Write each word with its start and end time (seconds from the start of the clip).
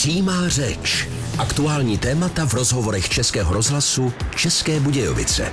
Přímá 0.00 0.48
řeč. 0.48 1.08
Aktuální 1.38 1.98
témata 1.98 2.46
v 2.46 2.54
rozhovorech 2.54 3.08
Českého 3.08 3.54
rozhlasu 3.54 4.12
České 4.36 4.80
Budějovice. 4.80 5.52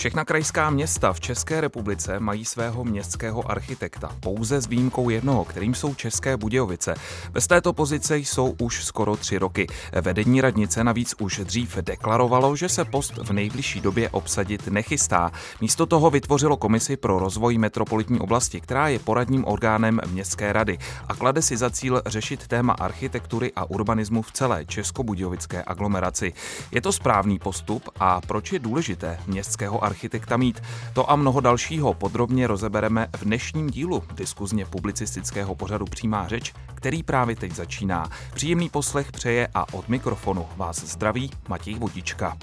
Všechna 0.00 0.24
krajská 0.24 0.70
města 0.70 1.12
v 1.12 1.20
České 1.20 1.60
republice 1.60 2.20
mají 2.20 2.44
svého 2.44 2.84
městského 2.84 3.50
architekta, 3.50 4.16
pouze 4.20 4.60
s 4.60 4.66
výjimkou 4.66 5.08
jednoho, 5.08 5.44
kterým 5.44 5.74
jsou 5.74 5.94
České 5.94 6.36
Budějovice. 6.36 6.94
Bez 7.32 7.46
této 7.46 7.72
pozice 7.72 8.18
jsou 8.18 8.54
už 8.60 8.84
skoro 8.84 9.16
tři 9.16 9.38
roky. 9.38 9.66
Vedení 10.00 10.40
radnice 10.40 10.84
navíc 10.84 11.14
už 11.18 11.38
dřív 11.44 11.76
deklarovalo, 11.76 12.56
že 12.56 12.68
se 12.68 12.84
post 12.84 13.16
v 13.16 13.32
nejbližší 13.32 13.80
době 13.80 14.10
obsadit 14.10 14.66
nechystá. 14.66 15.32
Místo 15.60 15.86
toho 15.86 16.10
vytvořilo 16.10 16.56
komisi 16.56 16.96
pro 16.96 17.18
rozvoj 17.18 17.58
metropolitní 17.58 18.20
oblasti, 18.20 18.60
která 18.60 18.88
je 18.88 18.98
poradním 18.98 19.44
orgánem 19.44 20.00
Městské 20.06 20.52
rady 20.52 20.78
a 21.08 21.14
klade 21.14 21.42
si 21.42 21.56
za 21.56 21.70
cíl 21.70 22.02
řešit 22.06 22.46
téma 22.46 22.72
architektury 22.72 23.52
a 23.56 23.70
urbanismu 23.70 24.22
v 24.22 24.32
celé 24.32 24.64
českobudějovické 24.64 25.62
aglomeraci. 25.66 26.32
Je 26.72 26.80
to 26.80 26.92
správný 26.92 27.38
postup 27.38 27.88
a 27.98 28.20
proč 28.20 28.52
je 28.52 28.58
důležité 28.58 29.18
městského 29.26 29.74
architekta 29.84 29.89
mít. 30.36 30.62
To 30.92 31.10
a 31.10 31.16
mnoho 31.16 31.40
dalšího 31.40 31.94
podrobně 31.94 32.46
rozebereme 32.46 33.08
v 33.16 33.24
dnešním 33.24 33.70
dílu 33.70 34.02
diskuzně 34.14 34.66
publicistického 34.66 35.54
pořadu 35.54 35.84
Přímá 35.84 36.28
řeč, 36.28 36.52
který 36.74 37.02
právě 37.02 37.36
teď 37.36 37.52
začíná. 37.52 38.10
Příjemný 38.34 38.68
poslech 38.68 39.12
přeje 39.12 39.48
a 39.54 39.74
od 39.74 39.88
mikrofonu 39.88 40.46
vás 40.56 40.84
zdraví 40.84 41.30
Matěj 41.48 41.74
Vodička. 41.74 42.36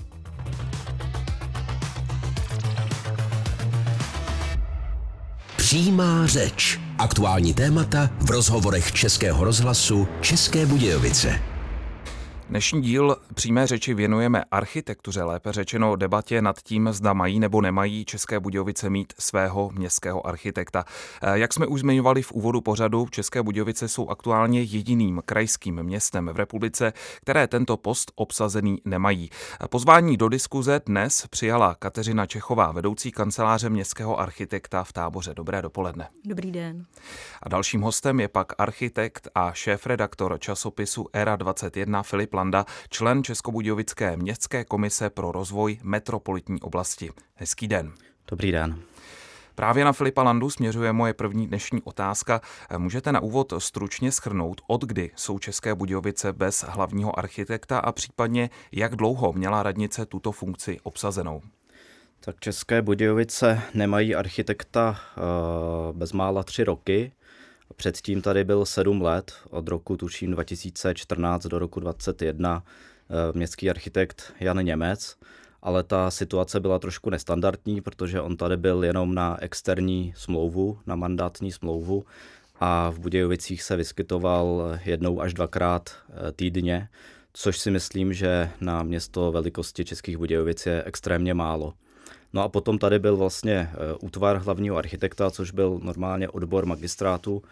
Přímá 5.58 6.28
řeč. 6.28 6.80
Aktuální 7.00 7.54
témata 7.54 8.10
v 8.20 8.30
rozhovorech 8.30 8.92
Českého 8.92 9.44
rozhlasu 9.44 10.08
České 10.22 10.66
Budějovice. 10.66 11.57
Dnešní 12.50 12.82
díl 12.82 13.18
přímé 13.34 13.68
řeči 13.68 13.94
věnujeme 13.94 14.44
architektuře, 14.52 15.24
lépe 15.24 15.54
řečeno 15.54 15.96
debatě 15.96 16.42
nad 16.42 16.62
tím, 16.62 16.90
zda 16.92 17.14
mají 17.14 17.40
nebo 17.40 17.62
nemají 17.62 18.06
České 18.06 18.40
Budějovice 18.40 18.90
mít 18.90 19.14
svého 19.20 19.70
městského 19.74 20.28
architekta. 20.28 20.86
Eh, 21.22 21.40
jak 21.40 21.54
jsme 21.54 21.68
už 21.68 21.80
zmiňovali 21.82 22.22
v 22.22 22.32
úvodu 22.32 22.62
pořadu, 22.62 23.08
České 23.12 23.44
Budějovice 23.44 23.88
jsou 23.88 24.10
aktuálně 24.10 24.62
jediným 24.62 25.22
krajským 25.26 25.84
městem 25.84 26.30
v 26.34 26.38
republice, 26.38 26.94
které 27.22 27.48
tento 27.48 27.78
post 27.78 28.12
obsazený 28.16 28.82
nemají. 28.86 29.30
Pozvání 29.70 30.18
do 30.18 30.30
diskuze 30.30 30.82
dnes 30.86 31.28
přijala 31.30 31.76
Kateřina 31.76 32.26
Čechová, 32.26 32.72
vedoucí 32.72 33.12
kanceláře 33.12 33.70
městského 33.70 34.20
architekta 34.20 34.84
v 34.84 34.94
táboře. 34.94 35.34
Dobré 35.36 35.62
dopoledne. 35.62 36.08
Dobrý 36.26 36.52
den. 36.52 36.86
A 37.44 37.50
dalším 37.50 37.82
hostem 37.82 38.20
je 38.20 38.28
pak 38.28 38.54
architekt 38.58 39.28
a 39.36 39.52
šéf-redaktor 39.52 40.40
časopisu 40.40 41.08
Era 41.14 41.36
21 41.36 42.04
Filip 42.04 42.37
Landa, 42.38 42.66
člen 42.90 43.24
Českobudějovické 43.24 44.18
městské 44.18 44.66
komise 44.66 45.10
pro 45.10 45.32
rozvoj 45.32 45.78
metropolitní 45.84 46.62
oblasti. 46.62 47.10
Hezký 47.36 47.68
den. 47.68 47.94
Dobrý 48.28 48.52
den. 48.52 48.80
Právě 49.56 49.86
na 49.86 49.94
Filipa 49.94 50.24
Landu 50.24 50.50
směřuje 50.50 50.94
moje 50.94 51.14
první 51.14 51.48
dnešní 51.48 51.82
otázka. 51.82 52.42
Můžete 52.78 53.12
na 53.12 53.20
úvod 53.20 53.54
stručně 53.58 54.12
schrnout, 54.12 54.62
od 54.68 54.82
kdy 54.84 55.12
jsou 55.16 55.40
České 55.40 55.76
Budějovice 55.76 56.34
bez 56.34 56.66
hlavního 56.68 57.20
architekta 57.20 57.80
a 57.80 57.92
případně 57.92 58.50
jak 58.72 58.96
dlouho 58.96 59.34
měla 59.34 59.64
radnice 59.64 60.06
tuto 60.06 60.32
funkci 60.32 60.80
obsazenou? 60.84 61.42
Tak 62.20 62.40
České 62.40 62.82
Budějovice 62.82 63.62
nemají 63.74 64.16
architekta 64.16 64.90
uh, 64.90 65.98
bezmála 65.98 66.44
tři 66.44 66.64
roky. 66.64 67.12
Předtím 67.76 68.22
tady 68.22 68.44
byl 68.44 68.66
sedm 68.66 69.02
let, 69.02 69.34
od 69.50 69.68
roku 69.68 69.98
tuším 69.98 70.32
2014 70.32 71.46
do 71.46 71.60
roku 71.60 71.80
2021 71.80 72.64
eh, 72.64 73.14
městský 73.38 73.70
architekt 73.70 74.34
Jan 74.40 74.66
Němec, 74.66 75.18
ale 75.62 75.84
ta 75.84 76.12
situace 76.12 76.60
byla 76.60 76.80
trošku 76.80 77.10
nestandardní, 77.10 77.82
protože 77.82 78.22
on 78.22 78.38
tady 78.38 78.58
byl 78.58 78.84
jenom 78.84 79.16
na 79.16 79.38
externí 79.42 80.14
smlouvu, 80.18 80.80
na 80.86 80.96
mandátní 80.96 81.52
smlouvu 81.52 82.06
a 82.60 82.90
v 82.90 83.00
Budějovicích 83.00 83.64
se 83.64 83.76
vyskytoval 83.76 84.80
jednou 84.86 85.22
až 85.22 85.34
dvakrát 85.34 85.90
eh, 85.90 86.32
týdně, 86.32 86.90
což 87.34 87.60
si 87.60 87.72
myslím, 87.72 88.14
že 88.14 88.50
na 88.62 88.84
město 88.84 89.32
velikosti 89.32 89.86
Českých 89.86 90.18
Budějovic 90.18 90.66
je 90.66 90.84
extrémně 90.84 91.34
málo. 91.34 91.74
No 92.34 92.44
a 92.44 92.50
potom 92.50 92.78
tady 92.78 93.00
byl 93.00 93.18
vlastně 93.18 93.54
eh, 93.54 93.76
útvar 94.02 94.38
hlavního 94.38 94.78
architekta, 94.78 95.32
což 95.32 95.52
byl 95.52 95.80
normálně 95.84 96.30
odbor 96.30 96.66
magistrátu, 96.66 97.44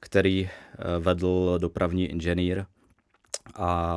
který 0.00 0.48
eh, 0.48 0.98
vedl 0.98 1.58
dopravní 1.58 2.06
inženýr 2.06 2.64
a 3.54 3.96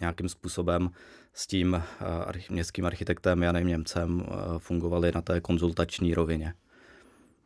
nějakým 0.00 0.28
způsobem 0.28 0.90
s 1.34 1.46
tím 1.46 1.74
eh, 1.74 2.40
městským 2.50 2.86
architektem 2.86 3.42
Janem 3.42 3.66
Němcem 3.66 4.26
fungovali 4.58 5.12
na 5.14 5.22
té 5.22 5.40
konzultační 5.40 6.14
rovině. 6.14 6.54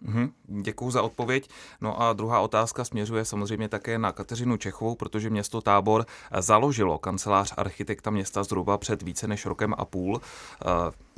Mm-hmm, 0.07 0.31
děkuji 0.63 0.91
za 0.91 1.03
odpověď. 1.03 1.49
No 1.81 2.03
a 2.03 2.13
druhá 2.13 2.41
otázka 2.41 2.85
směřuje 2.85 3.25
samozřejmě 3.25 3.69
také 3.69 3.99
na 3.99 4.13
Kateřinu 4.13 4.57
Čechovou, 4.57 4.95
protože 4.95 5.31
město 5.31 5.61
Tábor 5.61 6.07
založilo 6.39 6.99
kancelář 6.99 7.55
architekta 7.57 8.11
města 8.11 8.45
zhruba 8.45 8.79
před 8.79 9.03
více 9.03 9.29
než 9.29 9.47
rokem 9.47 9.75
a 9.79 9.85
půl. 9.85 10.21
Eh, 10.21 10.67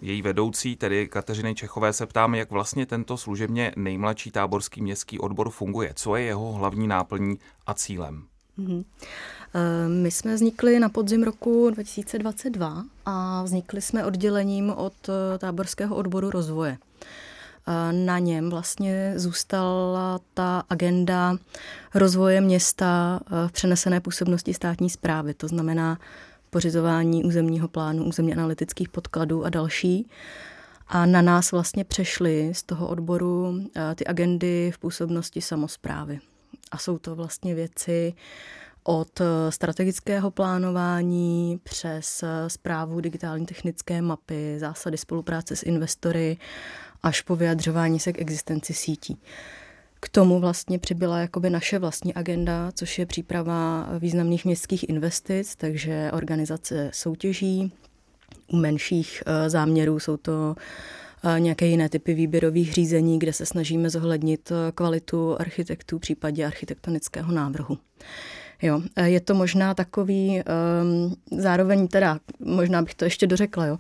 její 0.02 0.22
vedoucí, 0.22 0.76
tedy 0.76 1.08
Kateřiny 1.08 1.54
Čechové, 1.54 1.92
se 1.92 2.06
ptám, 2.06 2.34
jak 2.34 2.50
vlastně 2.50 2.86
tento 2.86 3.16
služebně 3.16 3.72
nejmladší 3.76 4.30
táborský 4.30 4.82
městský 4.82 5.18
odbor 5.18 5.50
funguje. 5.50 5.92
Co 5.96 6.16
je 6.16 6.24
jeho 6.24 6.52
hlavní 6.52 6.86
náplní 6.86 7.38
a 7.66 7.74
cílem? 7.74 8.24
Mm-hmm. 8.58 8.84
My 9.88 10.10
jsme 10.10 10.34
vznikli 10.34 10.78
na 10.78 10.88
podzim 10.88 11.22
roku 11.22 11.70
2022 11.70 12.84
a 13.06 13.42
vznikli 13.42 13.82
jsme 13.82 14.04
oddělením 14.04 14.70
od 14.70 14.92
eh, 15.08 15.38
táborského 15.38 15.96
odboru 15.96 16.30
rozvoje 16.30 16.78
na 17.92 18.19
něm 18.19 18.50
vlastně 18.50 19.12
zůstala 19.16 20.20
ta 20.34 20.62
agenda 20.70 21.36
rozvoje 21.94 22.41
města 22.41 23.20
eh, 23.26 23.48
v 23.48 23.52
přenesené 23.52 24.00
působnosti 24.00 24.54
státní 24.54 24.91
zprávy, 24.91 25.34
to 25.34 25.48
znamená 25.48 25.98
pořizování 26.50 27.25
územního 27.25 27.69
plánu, 27.69 28.04
územně 28.04 28.34
analytických 28.34 28.88
podkladů 28.88 29.44
a 29.44 29.50
další. 29.50 30.08
A 30.88 31.06
na 31.06 31.22
nás 31.22 31.52
vlastně 31.52 31.84
přešly 31.84 32.52
z 32.54 32.62
toho 32.62 32.88
odboru 32.88 33.60
eh, 33.76 33.94
ty 33.94 34.06
agendy 34.06 34.70
v 34.75 34.78
působnosti 34.78 35.41
samozprávy. 35.41 36.20
A 36.70 36.78
jsou 36.78 36.98
to 36.98 37.14
vlastně 37.14 37.54
věci 37.54 38.14
od 38.84 39.20
eh, 39.20 39.25
strategického 39.52 40.31
plánování 40.31 41.60
přes 41.62 42.25
zprávu 42.48 43.00
digitální 43.00 43.46
technické 43.46 44.02
mapy, 44.02 44.56
zásady 44.58 44.96
spolupráce 44.96 45.56
s 45.56 45.62
investory 45.62 46.36
až 47.04 47.20
po 47.20 47.37
vyjadřování 47.37 48.00
se 48.00 48.12
k 48.12 48.20
existenci 48.20 48.75
sítí. 48.75 49.19
K 50.00 50.09
tomu 50.09 50.41
vlastně 50.41 50.78
přibyla 50.78 51.19
jakoby 51.19 51.50
naše 51.50 51.78
vlastní 51.78 52.15
agenda, 52.15 52.72
což 52.75 52.98
je 52.98 53.06
příprava 53.06 53.88
významných 53.98 54.44
městských 54.44 54.88
investic, 54.88 55.56
takže 55.56 56.10
organizace 56.12 56.91
soutěží. 56.93 57.72
U 58.53 58.56
menších 58.56 59.22
eh, 59.26 59.50
záměrů 59.50 60.00
jsou 60.00 60.16
to 60.16 60.54
eh, 61.25 61.41
nějaké 61.41 61.66
jiné 61.66 61.88
typy 61.88 62.14
výběrových 62.14 62.72
řízení, 62.72 63.19
kde 63.19 63.32
se 63.32 63.47
snažíme 63.47 63.91
zohlednit 63.91 64.53
eh, 64.53 64.72
kvalitu 64.72 65.41
architektů, 65.41 65.98
případě 65.98 66.47
architektonického 66.47 67.32
návrhu. 67.32 67.78
Jo, 68.62 68.81
je 69.04 69.20
to 69.20 69.34
možná 69.34 69.75
takový, 69.75 70.42
um, 70.82 71.41
zároveň 71.41 71.88
teda, 71.88 72.19
možná 72.38 72.82
bych 72.82 72.94
to 72.94 73.04
ještě 73.04 73.26
dořekla, 73.26 73.66
jo. 73.66 73.78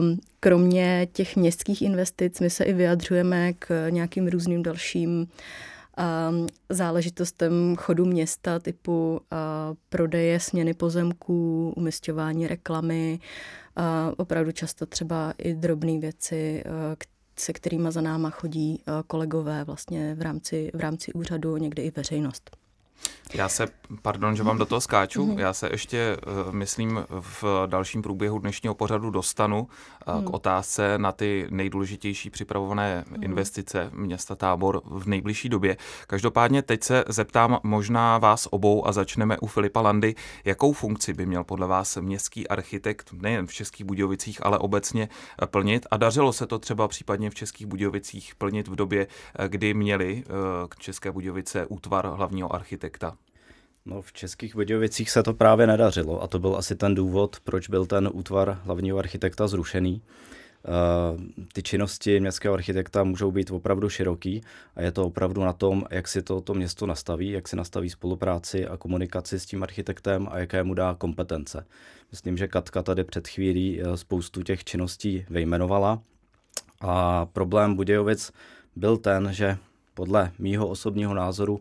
Um, 0.00 0.20
kromě 0.40 1.08
těch 1.12 1.36
městských 1.36 1.82
investic 1.82 2.40
my 2.40 2.50
se 2.50 2.64
i 2.64 2.72
vyjadřujeme 2.72 3.52
k 3.52 3.90
nějakým 3.90 4.28
různým 4.28 4.62
dalším 4.62 5.10
um, 5.10 6.46
záležitostem 6.68 7.76
chodu 7.76 8.04
města, 8.04 8.58
typu 8.58 9.20
uh, 9.32 9.76
prodeje, 9.88 10.40
směny 10.40 10.74
pozemků, 10.74 11.72
umistování 11.76 12.46
reklamy, 12.46 13.18
uh, 13.78 13.84
opravdu 14.16 14.52
často 14.52 14.86
třeba 14.86 15.34
i 15.38 15.54
drobné 15.54 15.98
věci, 15.98 16.64
uh, 16.66 16.72
se 17.38 17.52
kterými 17.52 17.92
za 17.92 18.00
náma 18.00 18.30
chodí 18.30 18.82
kolegové 19.06 19.64
vlastně 19.64 20.14
v 20.14 20.22
rámci, 20.22 20.70
v 20.74 20.80
rámci 20.80 21.12
úřadu, 21.12 21.56
někdy 21.56 21.82
i 21.82 21.90
veřejnost. 21.90 22.57
Já 23.34 23.48
se, 23.48 23.68
pardon, 24.02 24.36
že 24.36 24.42
vám 24.42 24.58
do 24.58 24.66
toho 24.66 24.80
skáču, 24.80 25.26
mm-hmm. 25.26 25.38
já 25.38 25.52
se 25.52 25.68
ještě, 25.72 25.98
eh, 25.98 26.52
myslím, 26.52 27.04
v 27.20 27.44
dalším 27.66 28.02
průběhu 28.02 28.38
dnešního 28.38 28.74
pořadu 28.74 29.10
dostanu 29.10 29.58
mm. 29.58 30.22
k 30.22 30.24
mhm. 30.24 30.34
otázce 30.34 30.98
na 30.98 31.12
ty 31.12 31.46
nejdůležitější 31.50 32.30
připravované 32.30 33.04
mm. 33.08 33.24
investice 33.24 33.90
města 33.94 34.36
Tábor 34.36 34.82
v 34.84 35.06
nejbližší 35.06 35.48
době. 35.48 35.76
Každopádně 36.06 36.62
teď 36.62 36.82
se 36.82 37.04
zeptám 37.08 37.60
možná 37.62 38.18
vás 38.18 38.48
obou 38.50 38.86
a 38.86 38.92
začneme 38.92 39.38
u 39.38 39.46
Filipa 39.46 39.80
Landy. 39.80 40.14
Jakou 40.44 40.72
funkci 40.72 41.12
by 41.12 41.26
měl 41.26 41.44
podle 41.44 41.66
vás 41.66 41.96
městský 41.96 42.48
architekt 42.48 43.12
nejen 43.12 43.46
v 43.46 43.52
Českých 43.52 43.86
Budějovicích, 43.86 44.46
ale 44.46 44.58
obecně 44.58 45.08
eh, 45.42 45.46
plnit? 45.46 45.86
A 45.90 45.96
dařilo 45.96 46.32
se 46.32 46.46
to 46.46 46.58
třeba 46.58 46.88
případně 46.88 47.30
v 47.30 47.34
Českých 47.34 47.66
Budějovicích 47.66 48.34
plnit 48.34 48.68
v 48.68 48.76
době, 48.76 49.06
kdy 49.48 49.74
měli 49.74 50.24
k 50.68 50.76
České 50.76 51.12
Budějovice 51.12 51.66
útvar 51.66 52.06
hlavního 52.06 52.54
architekta? 52.54 52.87
No, 53.86 54.02
v 54.02 54.12
Českých 54.12 54.54
Budějovicích 54.54 55.10
se 55.10 55.22
to 55.22 55.34
právě 55.34 55.66
nedařilo 55.66 56.22
a 56.22 56.26
to 56.26 56.38
byl 56.38 56.56
asi 56.56 56.76
ten 56.76 56.94
důvod, 56.94 57.36
proč 57.44 57.68
byl 57.68 57.86
ten 57.86 58.10
útvar 58.12 58.60
hlavního 58.64 58.98
architekta 58.98 59.48
zrušený. 59.48 60.02
Eh, 60.64 61.44
ty 61.52 61.62
činnosti 61.62 62.20
městského 62.20 62.54
architekta 62.54 63.04
můžou 63.04 63.30
být 63.30 63.50
opravdu 63.50 63.88
široký 63.88 64.42
a 64.76 64.82
je 64.82 64.92
to 64.92 65.04
opravdu 65.04 65.40
na 65.40 65.52
tom, 65.52 65.84
jak 65.90 66.08
si 66.08 66.22
to, 66.22 66.40
to 66.40 66.54
město 66.54 66.86
nastaví, 66.86 67.30
jak 67.30 67.48
si 67.48 67.56
nastaví 67.56 67.90
spolupráci 67.90 68.66
a 68.66 68.76
komunikaci 68.76 69.40
s 69.40 69.46
tím 69.46 69.62
architektem 69.62 70.28
a 70.30 70.38
jaké 70.38 70.62
mu 70.62 70.74
dá 70.74 70.94
kompetence. 70.94 71.66
Myslím, 72.10 72.36
že 72.36 72.48
Katka 72.48 72.82
tady 72.82 73.04
před 73.04 73.28
chvílí 73.28 73.82
eh, 73.82 73.96
spoustu 73.96 74.42
těch 74.42 74.64
činností 74.64 75.24
vyjmenovala 75.30 76.02
a 76.80 77.26
problém 77.26 77.74
Budějovic 77.74 78.32
byl 78.76 78.96
ten, 78.96 79.28
že 79.32 79.58
podle 79.94 80.32
mýho 80.38 80.68
osobního 80.68 81.14
názoru 81.14 81.60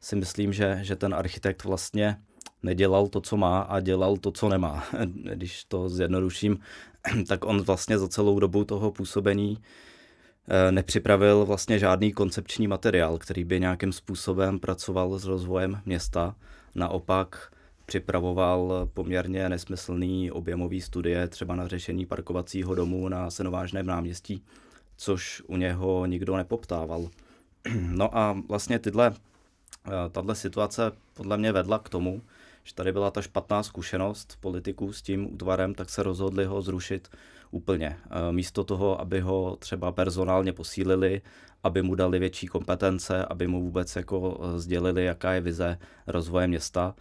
si 0.00 0.16
myslím, 0.16 0.52
že, 0.52 0.78
že 0.82 0.96
ten 0.96 1.14
architekt 1.14 1.64
vlastně 1.64 2.16
nedělal 2.62 3.08
to, 3.08 3.20
co 3.20 3.36
má 3.36 3.60
a 3.60 3.80
dělal 3.80 4.16
to, 4.16 4.32
co 4.32 4.48
nemá. 4.48 4.84
Když 5.34 5.64
to 5.64 5.88
zjednoduším, 5.88 6.58
tak 7.28 7.44
on 7.44 7.62
vlastně 7.62 7.98
za 7.98 8.08
celou 8.08 8.40
dobu 8.40 8.64
toho 8.64 8.90
působení 8.90 9.58
eh, 10.48 10.72
nepřipravil 10.72 11.44
vlastně 11.44 11.78
žádný 11.78 12.12
koncepční 12.12 12.68
materiál, 12.68 13.18
který 13.18 13.44
by 13.44 13.60
nějakým 13.60 13.92
způsobem 13.92 14.58
pracoval 14.58 15.18
s 15.18 15.24
rozvojem 15.24 15.80
města. 15.84 16.36
Naopak 16.74 17.52
připravoval 17.86 18.88
poměrně 18.94 19.48
nesmyslný 19.48 20.30
objemový 20.30 20.80
studie 20.80 21.28
třeba 21.28 21.54
na 21.54 21.68
řešení 21.68 22.06
parkovacího 22.06 22.74
domu 22.74 23.08
na 23.08 23.30
Senovážném 23.30 23.86
náměstí, 23.86 24.42
což 24.96 25.42
u 25.46 25.56
něho 25.56 26.06
nikdo 26.06 26.36
nepoptával. 26.36 27.08
No 27.80 28.18
a 28.18 28.36
vlastně 28.48 28.78
tyhle 28.78 29.14
tahle 30.12 30.34
situace 30.34 30.92
podle 31.14 31.36
mě 31.36 31.52
vedla 31.52 31.78
k 31.78 31.88
tomu, 31.88 32.22
že 32.64 32.74
tady 32.74 32.92
byla 32.92 33.10
ta 33.10 33.22
špatná 33.22 33.62
zkušenost 33.62 34.36
politiků 34.40 34.92
s 34.92 35.02
tím 35.02 35.34
útvarem, 35.34 35.74
tak 35.74 35.90
se 35.90 36.02
rozhodli 36.02 36.44
ho 36.44 36.62
zrušit 36.62 37.08
úplně. 37.50 37.96
Eh, 38.10 38.32
místo 38.32 38.64
toho, 38.64 39.00
aby 39.00 39.20
ho 39.20 39.56
třeba 39.56 39.92
personálně 39.92 40.52
posílili, 40.52 41.22
aby 41.62 41.82
mu 41.82 41.94
dali 41.94 42.18
větší 42.18 42.46
kompetence, 42.46 43.24
aby 43.24 43.46
mu 43.46 43.62
vůbec 43.62 43.96
jako 43.96 44.40
eh, 44.40 44.58
sdělili, 44.60 45.04
jaká 45.04 45.32
je 45.32 45.40
vize 45.40 45.78
rozvoje 46.06 46.46
města, 46.46 46.94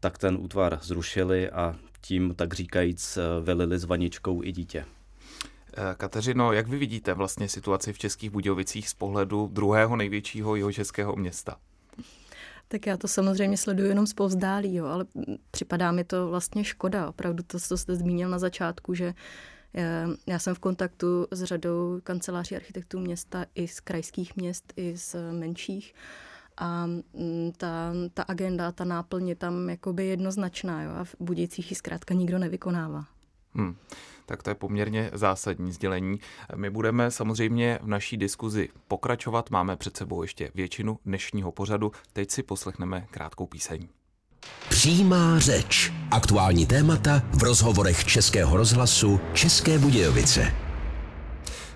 tak 0.00 0.18
ten 0.18 0.36
útvar 0.40 0.78
zrušili 0.82 1.50
a 1.50 1.76
tím, 2.00 2.34
tak 2.34 2.54
říkajíc, 2.54 3.18
velili 3.40 3.78
s 3.78 3.84
vaničkou 3.84 4.42
i 4.42 4.52
dítě. 4.52 4.84
Kateřino, 5.96 6.52
jak 6.52 6.68
vy 6.68 6.78
vidíte 6.78 7.14
vlastně 7.14 7.48
situaci 7.48 7.92
v 7.92 7.98
Českých 7.98 8.30
Budějovicích 8.30 8.88
z 8.88 8.94
pohledu 8.94 9.48
druhého 9.52 9.96
největšího 9.96 10.56
jeho 10.56 10.72
českého 10.72 11.16
města? 11.16 11.56
Tak 12.72 12.86
já 12.86 12.96
to 12.96 13.08
samozřejmě 13.08 13.56
sleduju 13.56 13.88
jenom 13.88 14.06
z 14.06 14.12
povzdálí, 14.12 14.74
jo, 14.74 14.86
ale 14.86 15.06
připadá 15.50 15.92
mi 15.92 16.04
to 16.04 16.28
vlastně 16.28 16.64
škoda. 16.64 17.08
Opravdu 17.08 17.42
to, 17.42 17.60
co 17.60 17.78
jste 17.78 17.96
zmínil 17.96 18.28
na 18.28 18.38
začátku, 18.38 18.94
že 18.94 19.14
eh, 19.74 20.06
já 20.26 20.38
jsem 20.38 20.54
v 20.54 20.58
kontaktu 20.58 21.26
s 21.30 21.44
řadou 21.44 22.00
kanceláří 22.02 22.56
architektů 22.56 23.00
města 23.00 23.46
i 23.54 23.68
z 23.68 23.80
krajských 23.80 24.36
měst, 24.36 24.72
i 24.76 24.96
z 24.96 25.16
menších. 25.32 25.94
A 26.56 26.86
mm, 26.86 27.52
ta, 27.56 27.92
ta 28.14 28.22
agenda, 28.22 28.72
ta 28.72 28.84
náplň 28.84 29.28
je 29.28 29.36
tam 29.36 29.70
jakoby 29.70 30.06
jednoznačná 30.06 30.82
jo, 30.82 30.90
a 30.90 31.04
v 31.04 31.14
Budějcích 31.20 31.70
ji 31.70 31.76
zkrátka 31.76 32.14
nikdo 32.14 32.38
nevykonává. 32.38 33.04
Hmm 33.54 33.76
tak 34.30 34.42
to 34.42 34.50
je 34.50 34.54
poměrně 34.54 35.10
zásadní 35.12 35.72
sdělení. 35.72 36.20
My 36.56 36.70
budeme 36.70 37.10
samozřejmě 37.10 37.78
v 37.82 37.86
naší 37.86 38.16
diskuzi 38.16 38.68
pokračovat, 38.88 39.50
máme 39.50 39.76
před 39.76 39.96
sebou 39.96 40.22
ještě 40.22 40.50
většinu 40.54 40.98
dnešního 41.06 41.52
pořadu, 41.52 41.92
teď 42.12 42.30
si 42.30 42.42
poslechneme 42.42 43.06
krátkou 43.10 43.46
píseň. 43.46 43.88
Přímá 44.68 45.38
řeč. 45.38 45.92
Aktuální 46.10 46.66
témata 46.66 47.22
v 47.32 47.42
rozhovorech 47.42 48.04
Českého 48.04 48.56
rozhlasu 48.56 49.20
České 49.34 49.78
Budějovice. 49.78 50.69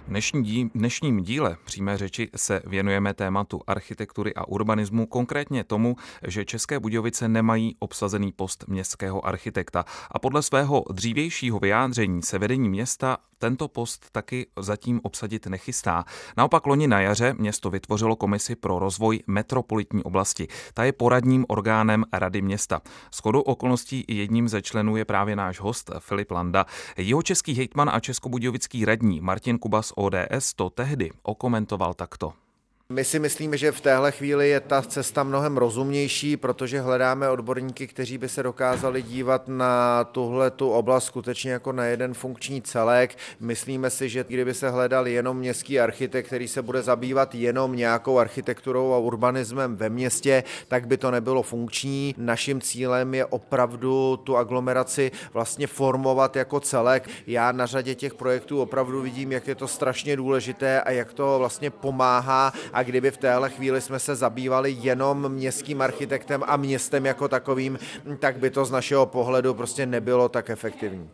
Dnešní 0.09 0.45
dí, 0.45 0.71
dnešním 0.75 1.23
díle 1.23 1.57
přímé 1.65 1.99
řeči 1.99 2.31
se 2.37 2.63
věnujeme 2.67 3.15
tématu 3.15 3.61
architektury 3.67 4.35
a 4.35 4.49
urbanismu, 4.49 5.07
konkrétně 5.07 5.65
tomu, 5.65 5.97
že 6.27 6.45
České 6.45 6.81
Budějovice 6.81 7.29
nemají 7.29 7.77
obsazený 7.79 8.33
post 8.33 8.65
městského 8.69 9.27
architekta. 9.27 9.85
A 10.11 10.19
podle 10.19 10.43
svého 10.43 10.85
dřívějšího 10.93 11.59
vyjádření 11.59 12.23
se 12.23 12.39
vedení 12.39 12.69
města 12.69 13.17
tento 13.39 13.69
post 13.69 14.11
taky 14.13 14.47
zatím 14.59 15.01
obsadit 15.03 15.47
nechystá. 15.47 16.05
Naopak 16.37 16.67
loni 16.67 16.89
na 16.89 17.01
jaře 17.01 17.35
město 17.39 17.71
vytvořilo 17.71 18.17
komisi 18.17 18.57
pro 18.57 18.79
rozvoj 18.79 19.21
metropolitní 19.27 20.03
oblasti. 20.03 20.49
Ta 20.75 20.85
je 20.85 20.93
poradním 20.93 21.45
orgánem 21.49 22.05
Rady 22.13 22.43
města. 22.43 22.81
S 23.11 23.19
chodou 23.19 23.41
okolností 23.41 24.05
jedním 24.09 24.49
ze 24.49 24.63
členů 24.63 24.97
je 24.97 25.05
právě 25.05 25.37
náš 25.37 25.61
host 25.61 25.91
Filip 25.99 26.31
Landa. 26.31 26.67
Jeho 26.97 27.23
český 27.23 27.55
hejtman 27.55 27.91
a 27.93 28.01
českobudějovický 28.01 28.85
radní 28.85 29.21
Martin 29.21 29.59
Kubas 29.59 29.93
ODS 29.97 30.55
to 30.57 30.71
tehdy 30.71 31.11
okomentoval 31.23 31.95
takto. 31.95 32.44
My 32.93 33.05
si 33.05 33.19
myslíme, 33.19 33.57
že 33.57 33.73
v 33.73 33.81
téhle 33.81 34.13
chvíli 34.13 34.49
je 34.49 34.61
ta 34.61 34.83
cesta 34.83 35.23
mnohem 35.23 35.57
rozumnější, 35.57 36.37
protože 36.37 36.81
hledáme 36.81 37.31
odborníky, 37.31 37.87
kteří 37.87 38.19
by 38.19 38.29
se 38.29 38.43
dokázali 38.43 39.03
dívat 39.03 39.49
na 39.49 40.05
tuhle 40.05 40.51
tu 40.51 40.71
oblast 40.71 41.05
skutečně 41.05 41.53
jako 41.53 41.73
na 41.73 41.85
jeden 41.85 42.15
funkční 42.15 42.63
celek. 42.63 43.17
Myslíme 43.41 43.91
si, 43.91 44.09
že 44.09 44.25
kdyby 44.29 44.55
se 44.55 44.71
hledal 44.71 45.07
jenom 45.07 45.37
městský 45.37 45.81
architekt, 45.81 46.27
který 46.27 46.49
se 46.49 46.63
bude 46.63 46.83
zabývat 46.83 47.35
jenom 47.35 47.77
nějakou 47.77 48.19
architekturou 48.19 48.93
a 48.93 48.99
urbanismem 48.99 49.77
ve 49.77 49.89
městě, 49.89 50.45
tak 50.69 50.87
by 50.87 50.97
to 50.97 51.11
nebylo 51.11 51.43
funkční. 51.43 52.15
Naším 52.19 52.61
cílem 52.61 53.15
je 53.15 53.27
opravdu 53.27 54.17
tu 54.17 54.37
aglomeraci 54.37 55.13
vlastně 55.33 55.67
formovat 55.67 56.37
jako 56.37 56.61
celek. 56.61 57.09
Já 57.27 57.53
na 57.53 57.67
řadě 57.67 57.95
těch 57.95 58.15
projektů 58.15 58.63
opravdu 58.63 59.03
vidím, 59.03 59.33
jak 59.33 59.49
je 59.49 59.55
to 59.55 59.69
strašně 59.69 60.17
důležité 60.17 60.81
a 60.81 60.91
jak 60.91 61.13
to 61.13 61.39
vlastně 61.39 61.71
pomáhá 61.71 62.53
a 62.75 62.83
kdyby 62.83 63.11
v 63.11 63.17
téhle 63.17 63.51
chvíli 63.51 63.81
jsme 63.81 63.99
se 63.99 64.17
zabývali 64.17 64.77
jenom 64.81 65.29
městským 65.29 65.83
architektem 65.83 66.43
a 66.47 66.57
městem 66.57 67.07
jako 67.07 67.29
takovým, 67.29 67.79
tak 68.19 68.39
by 68.39 68.51
to 68.51 68.65
z 68.65 68.71
našeho 68.71 69.07
pohledu 69.07 69.55
prostě 69.55 69.87
nebylo 69.87 70.29
tak 70.29 70.51
efektivní. 70.51 71.11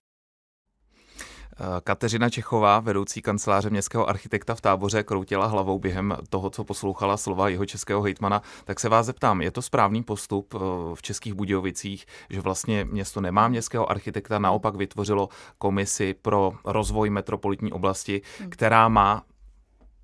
Kateřina 1.85 2.31
Čechová, 2.31 2.81
vedoucí 2.81 3.23
kanceláře 3.23 3.71
městského 3.71 4.09
architekta 4.09 4.55
v 4.55 4.61
táboře, 4.61 5.03
kroutila 5.03 5.47
hlavou 5.47 5.79
během 5.79 6.17
toho, 6.29 6.51
co 6.51 6.65
poslouchala 6.65 7.17
slova 7.17 7.49
jeho 7.49 7.67
českého 7.67 8.03
hejtmana. 8.03 8.43
Tak 8.65 8.81
se 8.81 8.89
vás 8.89 9.07
zeptám, 9.07 9.41
je 9.41 9.51
to 9.51 9.63
správný 9.63 10.03
postup 10.03 10.55
eh, 10.55 10.59
v 10.95 11.03
Českých 11.03 11.35
Budějovicích, 11.35 12.07
že 12.31 12.41
vlastně 12.41 12.85
město 12.85 13.21
nemá 13.21 13.49
městského 13.49 13.91
architekta, 13.91 14.39
naopak 14.39 14.75
vytvořilo 14.75 15.29
komisi 15.59 16.15
pro 16.23 16.53
rozvoj 16.65 17.11
metropolitní 17.11 17.73
oblasti, 17.73 18.23
hmm. 18.39 18.51
která 18.51 18.89
má 18.89 19.23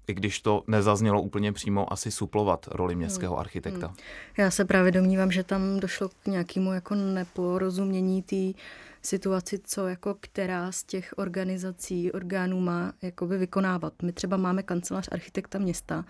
i 0.08 0.14
když 0.14 0.40
to 0.40 0.64
nezaznělo 0.66 1.22
úplně 1.22 1.52
přímo, 1.52 1.92
asi 1.92 2.10
suplovat 2.10 2.68
roli 2.70 2.94
městského 2.94 3.34
hmm. 3.34 3.40
architekta. 3.40 3.86
Hmm. 3.86 3.96
Já 4.38 4.50
se 4.50 4.64
právě 4.64 4.92
domnívám, 4.92 5.32
že 5.32 5.44
tam 5.44 5.80
došlo 5.80 6.08
k 6.08 6.26
nějakému 6.26 6.72
jako 6.72 6.94
neporozumění 6.94 8.22
té 8.22 8.60
situaci, 9.02 9.58
co 9.64 9.88
jako 9.88 10.16
která 10.20 10.72
z 10.72 10.84
těch 10.84 11.14
organizací, 11.16 12.12
orgánů 12.12 12.60
má 12.60 12.92
jakoby 13.02 13.38
vykonávat. 13.38 13.92
My 14.02 14.12
třeba 14.12 14.36
máme 14.36 14.62
kancelář 14.62 15.08
architekta 15.12 15.58
města, 15.58 16.04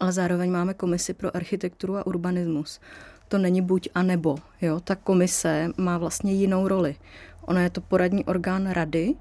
ale 0.00 0.12
zároveň 0.12 0.50
máme 0.50 0.74
komisi 0.74 1.14
pro 1.14 1.36
architekturu 1.36 1.96
a 1.96 2.06
urbanismus. 2.06 2.80
To 3.28 3.38
není 3.38 3.62
buď 3.62 3.88
a 3.94 4.02
nebo. 4.02 4.36
Jo? 4.62 4.80
Ta 4.80 4.94
komise 4.94 5.68
má 5.76 5.98
vlastně 5.98 6.32
jinou 6.32 6.68
roli. 6.68 6.96
Ona 7.40 7.62
je 7.62 7.70
to 7.70 7.80
poradní 7.80 8.24
orgán 8.24 8.70
rady, 8.70 9.14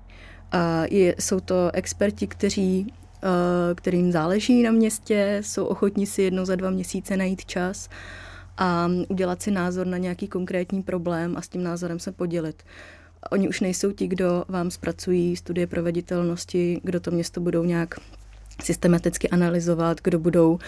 a 0.53 0.83
je, 0.91 1.15
jsou 1.19 1.39
to 1.39 1.71
experti, 1.73 2.27
kteří 2.27 2.93
kterým 3.75 4.11
záleží 4.11 4.63
na 4.63 4.71
městě, 4.71 5.41
jsou 5.43 5.65
ochotní 5.65 6.05
si 6.05 6.21
jednou 6.21 6.45
za 6.45 6.55
dva 6.55 6.69
měsíce 6.69 7.17
najít 7.17 7.45
čas 7.45 7.89
a 8.57 8.89
udělat 9.07 9.41
si 9.41 9.51
názor 9.51 9.87
na 9.87 9.97
nějaký 9.97 10.27
konkrétní 10.27 10.83
problém 10.83 11.37
a 11.37 11.41
s 11.41 11.47
tím 11.47 11.63
názorem 11.63 11.99
se 11.99 12.11
podělit. 12.11 12.63
Oni 13.31 13.49
už 13.49 13.61
nejsou 13.61 13.91
ti, 13.91 14.07
kdo 14.07 14.45
vám 14.47 14.71
zpracují 14.71 15.35
studie 15.35 15.67
proveditelnosti, 15.67 16.81
kdo 16.83 16.99
to 16.99 17.11
město 17.11 17.41
budou 17.41 17.63
nějak 17.63 17.95
systematicky 18.63 19.29
analyzovat, 19.29 19.97
kdo 20.03 20.19
budou 20.19 20.59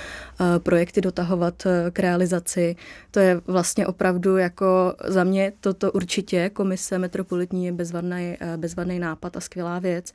projekty 0.63 1.01
dotahovat 1.01 1.63
k 1.93 1.99
realizaci. 1.99 2.75
To 3.11 3.19
je 3.19 3.41
vlastně 3.47 3.87
opravdu 3.87 4.37
jako 4.37 4.95
za 5.07 5.23
mě 5.23 5.53
toto 5.59 5.91
určitě 5.91 6.49
komise 6.49 6.99
metropolitní 6.99 7.65
je 7.65 7.71
bezvadný, 7.71 8.37
bezvadný 8.57 8.99
nápad 8.99 9.37
a 9.37 9.39
skvělá 9.39 9.79
věc 9.79 10.13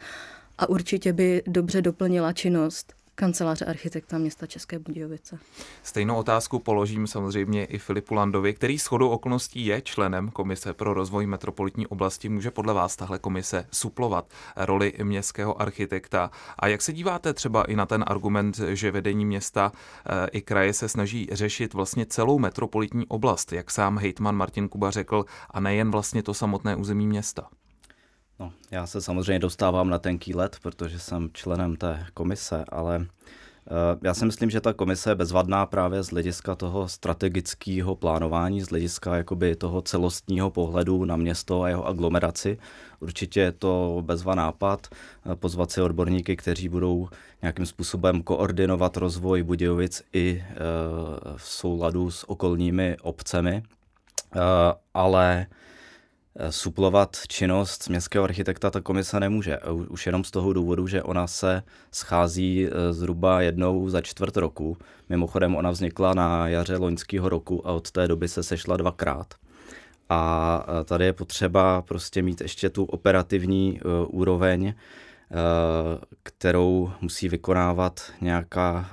a 0.60 0.68
určitě 0.68 1.12
by 1.12 1.42
dobře 1.46 1.82
doplnila 1.82 2.32
činnost 2.32 2.94
kanceláře 3.14 3.64
architekta 3.64 4.18
města 4.18 4.46
České 4.46 4.78
Budějovice. 4.78 5.38
Stejnou 5.82 6.16
otázku 6.16 6.58
položím 6.58 7.06
samozřejmě 7.06 7.64
i 7.64 7.78
Filipu 7.78 8.14
Landovi, 8.14 8.54
který 8.54 8.78
s 8.78 8.86
chodou 8.86 9.08
okolností 9.08 9.66
je 9.66 9.80
členem 9.80 10.30
Komise 10.30 10.72
pro 10.72 10.94
rozvoj 10.94 11.26
metropolitní 11.26 11.86
oblasti. 11.86 12.28
Může 12.28 12.50
podle 12.50 12.74
vás 12.74 12.96
tahle 12.96 13.18
komise 13.18 13.66
suplovat 13.72 14.32
roli 14.56 14.92
městského 15.02 15.62
architekta? 15.62 16.30
A 16.58 16.66
jak 16.66 16.82
se 16.82 16.92
díváte 16.92 17.34
třeba 17.34 17.64
i 17.64 17.76
na 17.76 17.86
ten 17.86 18.04
argument, 18.06 18.60
že 18.68 18.90
vedení 18.90 19.24
města 19.24 19.72
eh, 19.74 20.28
i 20.32 20.40
kraje 20.40 20.72
se 20.72 20.88
snaží 20.88 21.28
řešit 21.32 21.74
vlastně 21.74 22.06
celou 22.06 22.38
metropolitní 22.38 23.06
oblast, 23.06 23.52
jak 23.52 23.70
sám 23.70 23.98
hejtman 23.98 24.36
Martin 24.36 24.68
Kuba 24.68 24.90
řekl, 24.90 25.24
a 25.50 25.60
nejen 25.60 25.90
vlastně 25.90 26.22
to 26.22 26.34
samotné 26.34 26.76
území 26.76 27.06
města? 27.06 27.48
No, 28.40 28.52
já 28.70 28.86
se 28.86 29.00
samozřejmě 29.00 29.38
dostávám 29.38 29.90
na 29.90 29.98
tenký 29.98 30.34
let, 30.34 30.56
protože 30.62 30.98
jsem 30.98 31.30
členem 31.32 31.76
té 31.76 32.06
komise, 32.14 32.64
ale 32.68 32.98
uh, 32.98 33.06
já 34.02 34.14
si 34.14 34.26
myslím, 34.26 34.50
že 34.50 34.60
ta 34.60 34.72
komise 34.72 35.10
je 35.10 35.14
bezvadná 35.14 35.66
právě 35.66 36.02
z 36.02 36.10
hlediska 36.10 36.54
toho 36.54 36.88
strategického 36.88 37.96
plánování, 37.96 38.60
z 38.60 38.68
hlediska 38.68 39.16
jakoby 39.16 39.56
toho 39.56 39.82
celostního 39.82 40.50
pohledu 40.50 41.04
na 41.04 41.16
město 41.16 41.62
a 41.62 41.68
jeho 41.68 41.86
aglomeraci. 41.86 42.58
Určitě 43.00 43.40
je 43.40 43.52
to 43.52 44.02
bezva 44.06 44.34
nápad 44.34 44.88
uh, 45.26 45.34
pozvat 45.34 45.70
si 45.70 45.82
odborníky, 45.82 46.36
kteří 46.36 46.68
budou 46.68 47.08
nějakým 47.42 47.66
způsobem 47.66 48.22
koordinovat 48.22 48.96
rozvoj 48.96 49.42
Budějovic 49.42 50.02
i 50.12 50.44
uh, 50.44 51.36
v 51.36 51.42
souladu 51.42 52.10
s 52.10 52.30
okolními 52.30 52.96
obcemi. 53.02 53.62
Ale 54.94 55.46
Eh, 55.46 55.69
suplovat 56.50 57.16
činnost 57.28 57.88
městského 57.88 58.24
architekta 58.24 58.70
ta 58.70 58.80
komise 58.80 59.20
nemůže. 59.20 59.58
Už 59.88 60.06
jenom 60.06 60.24
z 60.24 60.30
toho 60.30 60.52
důvodu, 60.52 60.86
že 60.86 61.02
ona 61.02 61.26
se 61.26 61.62
schází 61.92 62.66
eh, 62.66 62.92
zhruba 62.92 63.40
jednou 63.40 63.88
za 63.88 64.00
čtvrt 64.00 64.36
roku. 64.36 64.76
Mimochodem 65.08 65.56
ona 65.56 65.70
vznikla 65.70 66.14
na 66.14 66.48
jaře 66.48 66.76
loňského 66.76 67.28
roku 67.28 67.68
a 67.68 67.72
od 67.72 67.90
té 67.90 68.08
doby 68.08 68.28
se 68.28 68.42
sešla 68.42 68.76
dvakrát. 68.76 69.34
A 70.08 70.66
eh, 70.80 70.84
tady 70.84 71.04
je 71.04 71.12
potřeba 71.12 71.82
prostě 71.82 72.22
mít 72.22 72.40
ještě 72.40 72.70
tu 72.70 72.84
operativní 72.84 73.80
úroveň, 74.06 74.74
kterou 76.22 76.90
musí 77.00 77.28
vykonávat 77.28 78.12
nějaká, 78.20 78.90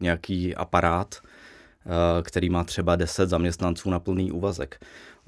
nějaký 0.00 0.54
aparát, 0.54 1.14
který 2.22 2.50
má 2.50 2.64
třeba 2.64 2.96
10 2.96 3.28
zaměstnanců 3.28 3.90
na 3.90 4.00
plný 4.00 4.32
úvazek. 4.32 4.80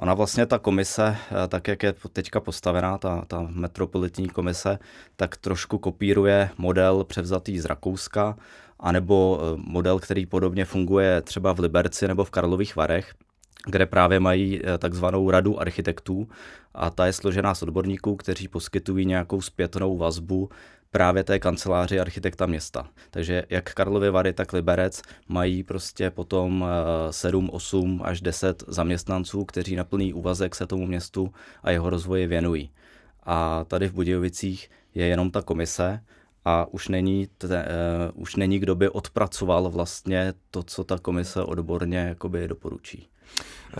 Ona 0.02 0.14
vlastně 0.14 0.46
ta 0.46 0.58
komise, 0.58 1.16
eh, 1.44 1.48
tak 1.48 1.68
jak 1.68 1.82
je 1.82 1.94
teďka 2.12 2.40
postavená, 2.40 2.98
ta, 2.98 3.24
ta 3.26 3.46
metropolitní 3.50 4.28
komise, 4.28 4.78
tak 5.16 5.36
trošku 5.36 5.78
kopíruje 5.78 6.50
model 6.58 7.04
převzatý 7.04 7.58
z 7.60 7.64
Rakouska, 7.64 8.36
anebo 8.80 9.40
eh, 9.40 9.62
model, 9.66 9.98
který 9.98 10.26
podobně 10.26 10.64
funguje 10.64 11.22
třeba 11.22 11.52
v 11.52 11.58
Liberci 11.58 12.08
nebo 12.08 12.24
v 12.24 12.30
Karlových 12.30 12.76
Varech, 12.76 13.14
kde 13.66 13.86
právě 13.86 14.20
mají 14.20 14.60
eh, 14.64 14.78
takzvanou 14.78 15.30
radu 15.30 15.60
architektů. 15.60 16.28
A 16.74 16.90
ta 16.90 17.06
je 17.06 17.12
složená 17.12 17.54
z 17.54 17.62
odborníků, 17.62 18.16
kteří 18.16 18.48
poskytují 18.48 19.06
nějakou 19.06 19.40
zpětnou 19.40 19.96
vazbu 19.96 20.50
právě 20.92 21.24
té 21.24 21.38
kanceláři 21.38 22.00
architekta 22.00 22.46
města. 22.46 22.88
Takže 23.10 23.42
jak 23.50 23.74
Karlovy 23.74 24.10
Vary, 24.10 24.32
tak 24.32 24.52
Liberec 24.52 25.02
mají 25.28 25.62
prostě 25.62 26.10
potom 26.10 26.66
7, 27.10 27.46
eh, 27.48 27.50
8 27.52 28.00
až 28.04 28.20
10 28.20 28.64
zaměstnanců, 28.66 29.44
kteří 29.44 29.76
na 29.76 29.84
plný 29.84 30.12
úvazek 30.14 30.54
se 30.54 30.66
tomu 30.66 30.86
městu 30.86 31.32
a 31.62 31.70
jeho 31.70 31.90
rozvoji 31.90 32.26
věnují. 32.26 32.70
A 33.22 33.64
tady 33.64 33.88
v 33.88 33.92
Budějovicích 33.92 34.70
je 34.94 35.06
jenom 35.06 35.30
ta 35.30 35.42
komise 35.42 36.00
a 36.44 36.66
už 36.70 36.88
není, 36.88 37.28
te, 37.38 37.46
uh, 38.14 38.22
už 38.22 38.36
není 38.36 38.58
kdo 38.58 38.74
by 38.74 38.88
odpracoval 38.88 39.70
vlastně 39.70 40.34
to, 40.50 40.62
co 40.62 40.84
ta 40.84 40.98
komise 40.98 41.42
odborně 41.42 41.98
jakoby 41.98 42.48
doporučí. 42.48 43.08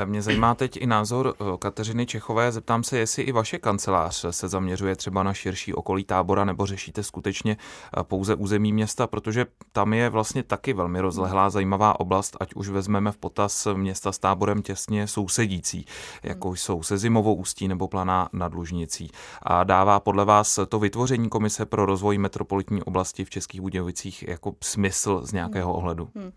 Mě 0.05 0.23
zajímá 0.23 0.55
teď 0.55 0.77
i 0.77 0.87
názor 0.87 1.35
eh, 1.41 1.45
Kateřiny 1.59 2.07
Čechové. 2.07 2.53
Zeptám 2.53 2.85
se, 2.85 2.99
jestli 2.99 3.23
i 3.23 3.33
vaše 3.33 3.59
kancelář 3.59 4.25
se 4.31 4.49
zaměřuje 4.49 4.97
třeba 4.97 5.23
na 5.23 5.35
širší 5.35 5.75
okolí 5.75 6.05
tábora 6.05 6.45
nebo 6.45 6.67
řešíte 6.67 7.03
skutečně 7.03 7.57
eh, 7.57 8.03
pouze 8.03 8.35
území 8.35 8.73
města, 8.73 9.07
protože 9.07 9.47
tam 9.73 9.93
je 9.93 10.11
vlastně 10.11 10.43
taky 10.43 10.73
velmi 10.73 11.01
rozlehlá 11.01 11.51
zajímavá 11.51 12.01
oblast, 12.01 12.37
ať 12.41 12.55
už 12.55 12.69
vezmeme 12.69 13.13
v 13.13 13.17
potaz 13.17 13.69
města 13.75 14.13
s 14.13 14.19
táborem 14.19 14.63
těsně 14.63 15.07
sousedící, 15.07 15.87
jako 16.23 16.57
jsou 16.57 16.83
se 16.83 16.99
zimovou 16.99 17.35
ústí 17.35 17.69
nebo 17.69 17.89
planá 17.89 18.29
nad 18.33 18.55
Lužnicí. 18.55 19.11
A 19.43 19.65
dává 19.65 20.01
podle 20.01 20.25
vás 20.25 20.59
to 20.69 20.79
vytvoření 20.79 21.29
Komise 21.29 21.67
pro 21.67 21.87
rozvoj 21.87 22.19
metropolitní 22.19 22.52
oblasti 22.85 23.25
v 23.25 23.31
Českých 23.31 23.61
Budějovicích 23.61 24.23
jako 24.29 24.55
smysl 24.61 25.27
z 25.27 25.33
nějakého 25.33 25.75
ohledu? 25.75 26.09
Hmm. 26.15 26.33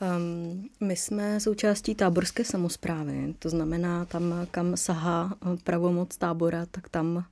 Um, 0.00 0.68
my 0.80 0.96
jsme 0.96 1.40
součástí 1.40 1.94
táborské 1.94 2.44
samozprávy, 2.44 3.34
to 3.38 3.48
znamená 3.48 4.04
tam, 4.04 4.34
kam 4.50 4.76
sahá 4.76 5.34
eh, 5.42 5.56
pravomoc 5.64 6.16
tábora, 6.16 6.66
tak 6.70 6.88
tam 6.88 7.16
uh, 7.16 7.22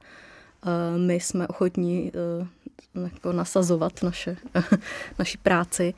my 0.99 1.15
jsme 1.15 1.49
ochotní 1.49 2.13
uh, 2.13 3.03
jako 3.03 3.33
nasazovat 3.33 4.03
naše, 4.03 4.37
naši 5.19 5.39
práci. 5.39 5.95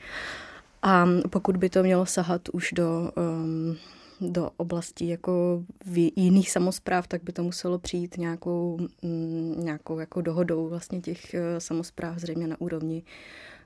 A 0.82 1.06
pokud 1.30 1.56
by 1.56 1.70
to 1.70 1.82
mělo 1.82 2.06
sahat 2.06 2.48
už 2.52 2.72
do, 2.72 3.12
um, 3.16 3.76
do 4.20 4.50
oblastí 4.56 5.08
jako 5.08 5.64
v 5.86 6.12
jiných 6.16 6.50
samozpráv, 6.50 7.06
tak 7.06 7.22
by 7.22 7.32
to 7.32 7.42
muselo 7.42 7.78
přijít 7.78 8.16
nějakou, 8.18 8.78
um, 9.02 9.64
nějakou 9.64 9.98
jako 9.98 10.20
dohodou 10.20 10.68
vlastně 10.68 11.00
těch 11.00 11.34
uh, 11.34 11.40
samozpráv 11.58 12.18
zřejmě 12.18 12.46
na 12.46 12.60
úrovni 12.60 13.02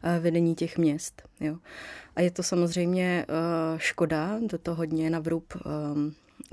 Eh, 0.04 0.20
vedení 0.20 0.54
těch 0.54 0.78
měst. 0.78 1.22
Jo. 1.40 1.56
A 2.16 2.20
je 2.20 2.30
to 2.30 2.42
samozřejmě 2.42 3.26
eh, 3.28 3.78
škoda, 3.78 4.38
do 4.46 4.58
toho 4.58 4.76
hodně 4.76 5.10
na 5.10 5.18
vrub 5.18 5.54
eh, 5.56 5.60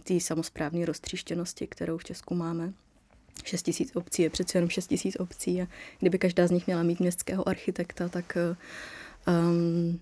té 0.04 0.20
samozprávní 0.20 0.86
roztříštěnosti, 0.86 1.68
kterou 1.68 1.98
v 1.98 2.04
Česku 2.04 2.36
máme. 2.36 2.74
6 3.44 3.64
tisíc 3.64 3.96
obcí 3.96 4.22
je 4.22 4.30
přece 4.30 4.58
jenom 4.58 4.70
6 4.70 4.88
tisíc 4.88 5.16
obcí 5.20 5.62
a 5.62 5.68
kdyby 6.00 6.20
každá 6.20 6.48
z 6.48 6.52
nich 6.52 6.68
měla 6.68 6.84
mít 6.84 7.00
městského 7.00 7.50
architekta, 7.50 8.10
tak 8.10 8.38
um, 9.28 10.00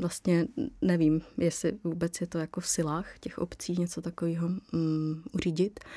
vlastně 0.00 0.46
nevím, 0.82 1.20
jestli 1.38 1.72
vůbec 1.84 2.20
je 2.20 2.26
to 2.26 2.38
jako 2.38 2.60
v 2.60 2.66
silách 2.66 3.18
těch 3.18 3.38
obcí 3.38 3.76
něco 3.78 4.02
takového 4.02 4.48
um, 4.72 5.22
uřídit. 5.32 5.80
Uh, 5.84 5.90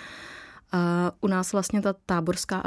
a 0.76 1.12
u 1.22 1.28
nás 1.28 1.54
vlastně 1.54 1.82
ta 1.82 1.96
táborská 2.06 2.64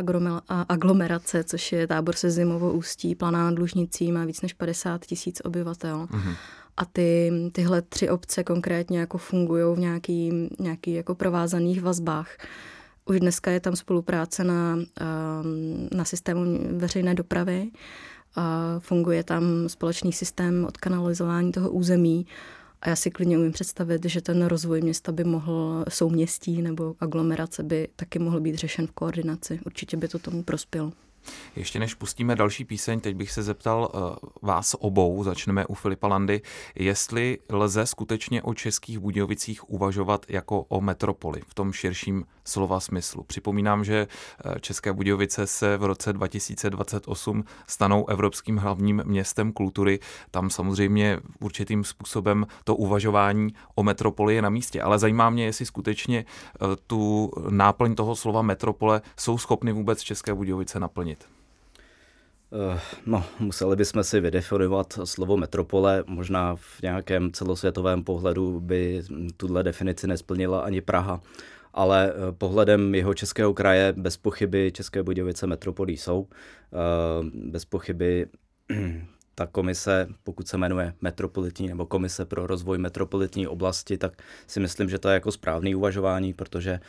aglomerace, 0.68 1.44
což 1.44 1.72
je 1.72 1.86
tábor 1.86 2.14
se 2.14 2.30
zimovou 2.30 2.72
ústí, 2.72 3.14
planá 3.14 3.50
nad 3.50 3.58
Lužnicí, 3.58 4.12
má 4.12 4.24
víc 4.24 4.42
než 4.42 4.52
50 4.52 5.06
tisíc 5.06 5.40
obyvatel. 5.44 6.06
Uh-huh. 6.10 6.36
A 6.76 6.84
ty, 6.84 7.32
tyhle 7.52 7.82
tři 7.82 8.10
obce 8.10 8.44
konkrétně 8.44 8.98
jako 8.98 9.18
fungují 9.18 9.76
v 9.76 9.78
nějaký, 9.78 10.48
nějaký 10.58 10.92
jako 10.92 11.14
provázaných 11.14 11.82
vazbách. 11.82 12.36
Už 13.04 13.20
dneska 13.20 13.50
je 13.50 13.60
tam 13.60 13.76
spolupráce 13.76 14.44
na, 14.44 14.78
na 15.92 16.04
systému 16.04 16.58
veřejné 16.78 17.14
dopravy, 17.14 17.70
a 18.36 18.76
funguje 18.78 19.24
tam 19.24 19.42
společný 19.66 20.12
systém 20.12 20.64
odkanalizování 20.64 21.52
toho 21.52 21.70
území 21.70 22.26
a 22.82 22.88
já 22.88 22.96
si 22.96 23.10
klidně 23.10 23.38
umím 23.38 23.52
představit, 23.52 24.04
že 24.04 24.20
ten 24.20 24.44
rozvoj 24.44 24.80
města 24.80 25.12
by 25.12 25.24
mohl, 25.24 25.84
souměstí 25.88 26.62
nebo 26.62 26.94
aglomerace 27.00 27.62
by 27.62 27.88
taky 27.96 28.18
mohl 28.18 28.40
být 28.40 28.54
řešen 28.54 28.86
v 28.86 28.92
koordinaci. 28.92 29.60
Určitě 29.66 29.96
by 29.96 30.08
to 30.08 30.18
tomu 30.18 30.42
prospělo. 30.42 30.92
Ještě 31.56 31.78
než 31.78 31.94
pustíme 31.94 32.36
další 32.36 32.64
píseň, 32.64 33.00
teď 33.00 33.16
bych 33.16 33.30
se 33.30 33.42
zeptal 33.42 33.90
uh, 33.94 34.00
vás 34.42 34.76
obou, 34.78 35.24
začneme 35.24 35.66
u 35.66 35.74
Filipa 35.74 36.08
Landy, 36.08 36.42
jestli 36.74 37.38
lze 37.52 37.86
skutečně 37.86 38.42
o 38.42 38.54
českých 38.54 38.98
Budějovicích 38.98 39.70
uvažovat 39.70 40.26
jako 40.28 40.62
o 40.62 40.80
metropoli 40.80 41.42
v 41.46 41.54
tom 41.54 41.72
širším 41.72 42.24
slova 42.46 42.80
smyslu. 42.80 43.22
Připomínám, 43.22 43.84
že 43.84 44.06
eh, 44.44 44.60
České 44.60 44.92
Budějovice 44.92 45.46
se 45.46 45.76
v 45.76 45.84
roce 45.84 46.12
2028 46.12 47.44
stanou 47.66 48.08
evropským 48.08 48.56
hlavním 48.56 49.02
městem 49.06 49.52
kultury. 49.52 49.98
Tam 50.30 50.50
samozřejmě 50.50 51.20
určitým 51.40 51.84
způsobem 51.84 52.46
to 52.64 52.76
uvažování 52.76 53.54
o 53.74 53.82
metropoli 53.82 54.34
je 54.34 54.42
na 54.42 54.50
místě, 54.50 54.82
ale 54.82 54.98
zajímá 54.98 55.30
mě, 55.30 55.44
jestli 55.44 55.66
skutečně 55.66 56.24
eh, 56.24 56.76
tu 56.86 57.30
náplň 57.50 57.94
toho 57.94 58.16
slova 58.16 58.42
metropole 58.42 59.02
jsou 59.16 59.38
schopny 59.38 59.72
vůbec 59.72 60.00
České 60.00 60.34
Budějovice 60.34 60.80
naplnit. 60.80 61.24
Eh, 62.52 62.80
no, 63.06 63.24
museli 63.40 63.76
bychom 63.76 64.04
si 64.04 64.20
vydefinovat 64.20 64.98
slovo 65.04 65.36
metropole. 65.36 66.04
Možná 66.06 66.56
v 66.56 66.82
nějakém 66.82 67.32
celosvětovém 67.32 68.04
pohledu 68.04 68.60
by 68.60 69.02
tuhle 69.36 69.62
definici 69.62 70.06
nesplnila 70.06 70.60
ani 70.60 70.80
Praha 70.80 71.20
ale 71.76 72.12
eh, 72.12 72.32
pohledem 72.32 72.94
jeho 72.94 73.14
českého 73.14 73.54
kraje 73.54 73.94
bez 73.96 74.16
pochyby 74.16 74.72
České 74.72 75.02
Budějovice 75.02 75.46
metropolí 75.46 75.96
jsou. 75.96 76.28
Eh, 76.30 76.76
bez 77.34 77.64
pochyby 77.64 78.26
ta 79.34 79.46
komise, 79.46 80.08
pokud 80.24 80.48
se 80.48 80.56
jmenuje 80.56 80.92
metropolitní 81.00 81.68
nebo 81.68 81.86
komise 81.86 82.24
pro 82.24 82.46
rozvoj 82.46 82.78
metropolitní 82.78 83.46
oblasti, 83.46 83.98
tak 83.98 84.22
si 84.46 84.60
myslím, 84.60 84.88
že 84.88 84.98
to 84.98 85.08
je 85.08 85.14
jako 85.14 85.32
správný 85.32 85.74
uvažování, 85.74 86.32
protože 86.32 86.70
eh, 86.70 86.80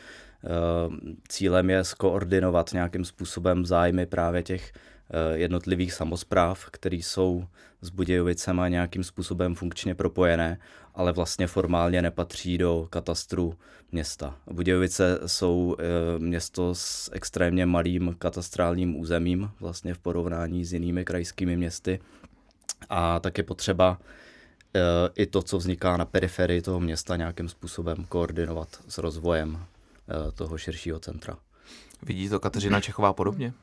cílem 1.29 1.69
je 1.69 1.83
skoordinovat 1.83 2.73
nějakým 2.73 3.05
způsobem 3.05 3.65
zájmy 3.65 4.05
právě 4.05 4.43
těch 4.43 4.71
jednotlivých 5.33 5.93
samozpráv, 5.93 6.65
které 6.71 6.95
jsou 6.95 7.47
s 7.81 7.89
Budějovicema 7.89 8.67
nějakým 8.67 9.03
způsobem 9.03 9.55
funkčně 9.55 9.95
propojené, 9.95 10.59
ale 10.95 11.11
vlastně 11.11 11.47
formálně 11.47 12.01
nepatří 12.01 12.57
do 12.57 12.87
katastru 12.89 13.53
města. 13.91 14.37
Budějovice 14.51 15.19
jsou 15.25 15.75
eh, 15.79 15.83
město 16.19 16.75
s 16.75 17.09
extrémně 17.13 17.65
malým 17.65 18.15
katastrálním 18.19 18.95
územím, 18.95 19.51
vlastně 19.59 19.93
v 19.93 19.99
porovnání 19.99 20.65
s 20.65 20.73
jinými 20.73 21.05
krajskými 21.05 21.57
městy. 21.57 21.99
A 22.89 23.19
tak 23.19 23.37
je 23.37 23.43
potřeba 23.43 23.99
eh, 24.75 24.79
i 25.15 25.25
to, 25.25 25.41
co 25.41 25.57
vzniká 25.57 25.97
na 25.97 26.05
periferii 26.05 26.61
toho 26.61 26.79
města, 26.79 27.15
nějakým 27.15 27.49
způsobem 27.49 28.05
koordinovat 28.09 28.69
s 28.87 28.97
rozvojem 28.97 29.59
eh, 29.59 30.31
toho 30.31 30.57
širšího 30.57 30.99
centra. 30.99 31.37
Vidí 32.03 32.29
to 32.29 32.39
Kateřina 32.39 32.81
Čechová 32.81 33.13
podobně? 33.13 33.53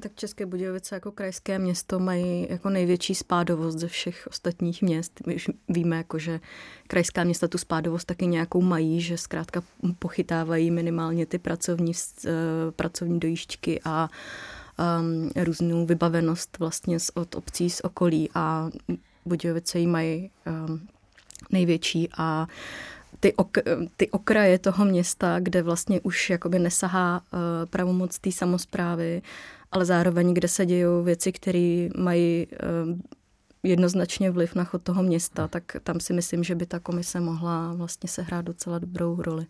Tak 0.00 0.14
České 0.14 0.46
Budějovice 0.46 0.94
jako 0.94 1.12
krajské 1.12 1.58
město 1.58 1.98
mají 1.98 2.46
jako 2.50 2.70
největší 2.70 3.14
spádovost 3.14 3.78
ze 3.78 3.88
všech 3.88 4.28
ostatních 4.30 4.82
měst. 4.82 5.26
My 5.26 5.34
už 5.34 5.50
víme, 5.68 5.96
jako, 5.96 6.18
že 6.18 6.40
krajská 6.86 7.24
města 7.24 7.48
tu 7.48 7.58
spádovost 7.58 8.04
taky 8.04 8.26
nějakou 8.26 8.62
mají, 8.62 9.00
že 9.00 9.18
zkrátka 9.18 9.62
pochytávají 9.98 10.70
minimálně 10.70 11.26
ty 11.26 11.38
pracovní, 11.38 11.92
uh, 12.24 12.30
pracovní 12.76 13.20
dojížďky 13.20 13.80
a 13.84 14.10
um, 15.00 15.30
různou 15.44 15.86
vybavenost 15.86 16.58
vlastně 16.58 16.96
od 17.14 17.34
obcí 17.34 17.70
z 17.70 17.80
okolí 17.80 18.30
a 18.34 18.70
Budějovice 19.26 19.78
ji 19.78 19.86
mají 19.86 20.30
um, 20.46 20.88
největší 21.50 22.08
a 22.16 22.46
ty, 23.20 23.34
ok, 23.34 23.58
ty 23.96 24.10
okraje 24.10 24.58
toho 24.58 24.84
města, 24.84 25.40
kde 25.40 25.62
vlastně 25.62 26.00
už 26.00 26.30
jakoby 26.30 26.58
nesahá 26.58 27.20
uh, 27.20 27.38
pravomoc 27.70 28.18
té 28.18 28.32
samozprávy, 28.32 29.22
ale 29.72 29.84
zároveň, 29.84 30.34
kde 30.34 30.48
se 30.48 30.66
dějou 30.66 31.02
věci, 31.02 31.32
které 31.32 31.88
mají 31.96 32.46
uh, 32.46 32.98
jednoznačně 33.62 34.30
vliv 34.30 34.54
na 34.54 34.64
chod 34.64 34.82
toho 34.82 35.02
města, 35.02 35.48
tak 35.48 35.76
tam 35.82 36.00
si 36.00 36.12
myslím, 36.12 36.44
že 36.44 36.54
by 36.54 36.66
ta 36.66 36.78
komise 36.78 37.20
mohla 37.20 37.74
vlastně 37.74 38.08
sehrát 38.08 38.44
docela 38.44 38.78
dobrou 38.78 39.22
roli 39.22 39.46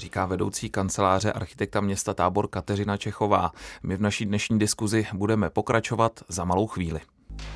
říká 0.00 0.26
vedoucí 0.26 0.70
kanceláře 0.70 1.32
architekta 1.32 1.80
města 1.80 2.14
Tábor 2.14 2.48
Kateřina 2.48 2.96
Čechová. 2.96 3.52
My 3.82 3.96
v 3.96 4.00
naší 4.00 4.26
dnešní 4.26 4.58
diskuzi 4.58 5.06
budeme 5.14 5.50
pokračovat 5.50 6.20
za 6.28 6.44
malou 6.44 6.66
chvíli. 6.66 7.00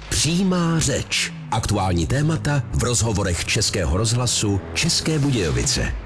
Přímá 0.08 0.78
řeč. 0.78 1.32
Aktuální 1.50 2.06
témata 2.06 2.62
v 2.72 2.82
rozhovorech 2.82 3.44
Českého 3.44 3.96
rozhlasu 3.96 4.60
České 4.74 5.18
Budějovice. 5.18 6.03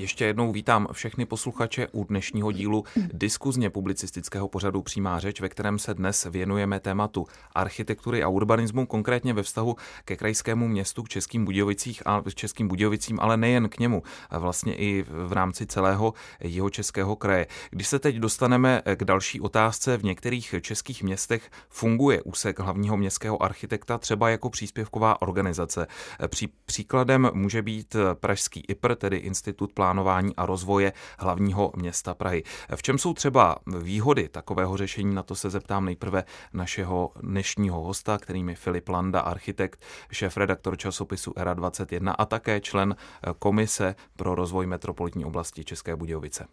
Ještě 0.00 0.24
jednou 0.24 0.52
vítám 0.52 0.88
všechny 0.92 1.26
posluchače 1.26 1.88
u 1.92 2.04
dnešního 2.04 2.52
dílu 2.52 2.84
diskuzně 3.12 3.70
publicistického 3.70 4.48
pořadu 4.48 4.82
Přímá 4.82 5.18
řeč, 5.18 5.40
ve 5.40 5.48
kterém 5.48 5.78
se 5.78 5.94
dnes 5.94 6.26
věnujeme 6.30 6.80
tématu 6.80 7.26
architektury 7.54 8.22
a 8.22 8.28
urbanismu, 8.28 8.86
konkrétně 8.86 9.34
ve 9.34 9.42
vztahu 9.42 9.76
ke 10.04 10.16
krajskému 10.16 10.68
městu, 10.68 11.02
k 11.02 11.08
Českým, 11.08 11.44
Budějovicích 11.44 12.02
a, 12.06 12.22
Českým 12.34 12.68
Budějovicím, 12.68 13.18
ale 13.20 13.36
nejen 13.36 13.68
k 13.68 13.78
němu, 13.78 14.02
vlastně 14.30 14.76
i 14.76 15.04
v 15.08 15.32
rámci 15.32 15.66
celého 15.66 16.14
jeho 16.40 16.70
českého 16.70 17.16
kraje. 17.16 17.46
Když 17.70 17.88
se 17.88 17.98
teď 17.98 18.16
dostaneme 18.16 18.82
k 18.96 19.04
další 19.04 19.40
otázce, 19.40 19.96
v 19.96 20.04
některých 20.04 20.54
českých 20.60 21.02
městech 21.02 21.50
funguje 21.68 22.22
úsek 22.22 22.60
hlavního 22.60 22.96
městského 22.96 23.42
architekta 23.42 23.98
třeba 23.98 24.30
jako 24.30 24.50
příspěvková 24.50 25.22
organizace. 25.22 25.86
Pří, 26.26 26.48
příkladem 26.66 27.30
může 27.34 27.62
být 27.62 27.96
Pražský 28.14 28.64
IPR, 28.68 28.94
tedy 28.94 29.16
Institut 29.16 29.72
plán 29.72 29.87
plánování 29.88 30.36
a 30.36 30.46
rozvoje 30.46 30.92
hlavního 31.18 31.72
města 31.76 32.14
Prahy. 32.14 32.42
V 32.76 32.82
čem 32.82 32.98
jsou 32.98 33.14
třeba 33.14 33.56
výhody 33.82 34.28
takového 34.28 34.76
řešení? 34.76 35.14
Na 35.14 35.22
to 35.22 35.34
se 35.34 35.50
zeptám 35.50 35.84
nejprve 35.84 36.24
našeho 36.52 37.12
dnešního 37.22 37.80
hosta, 37.80 38.18
kterým 38.18 38.48
je 38.48 38.54
Filip 38.54 38.88
Landa, 38.88 39.20
architekt, 39.20 39.80
šéf-redaktor 40.12 40.76
časopisu 40.76 41.32
ERA 41.36 41.54
21 41.54 42.12
a 42.12 42.24
také 42.26 42.60
člen 42.60 42.96
Komise 43.38 43.94
pro 44.16 44.34
rozvoj 44.34 44.66
metropolitní 44.66 45.24
oblasti 45.24 45.64
České 45.64 45.96
Budějovice. 45.96 46.46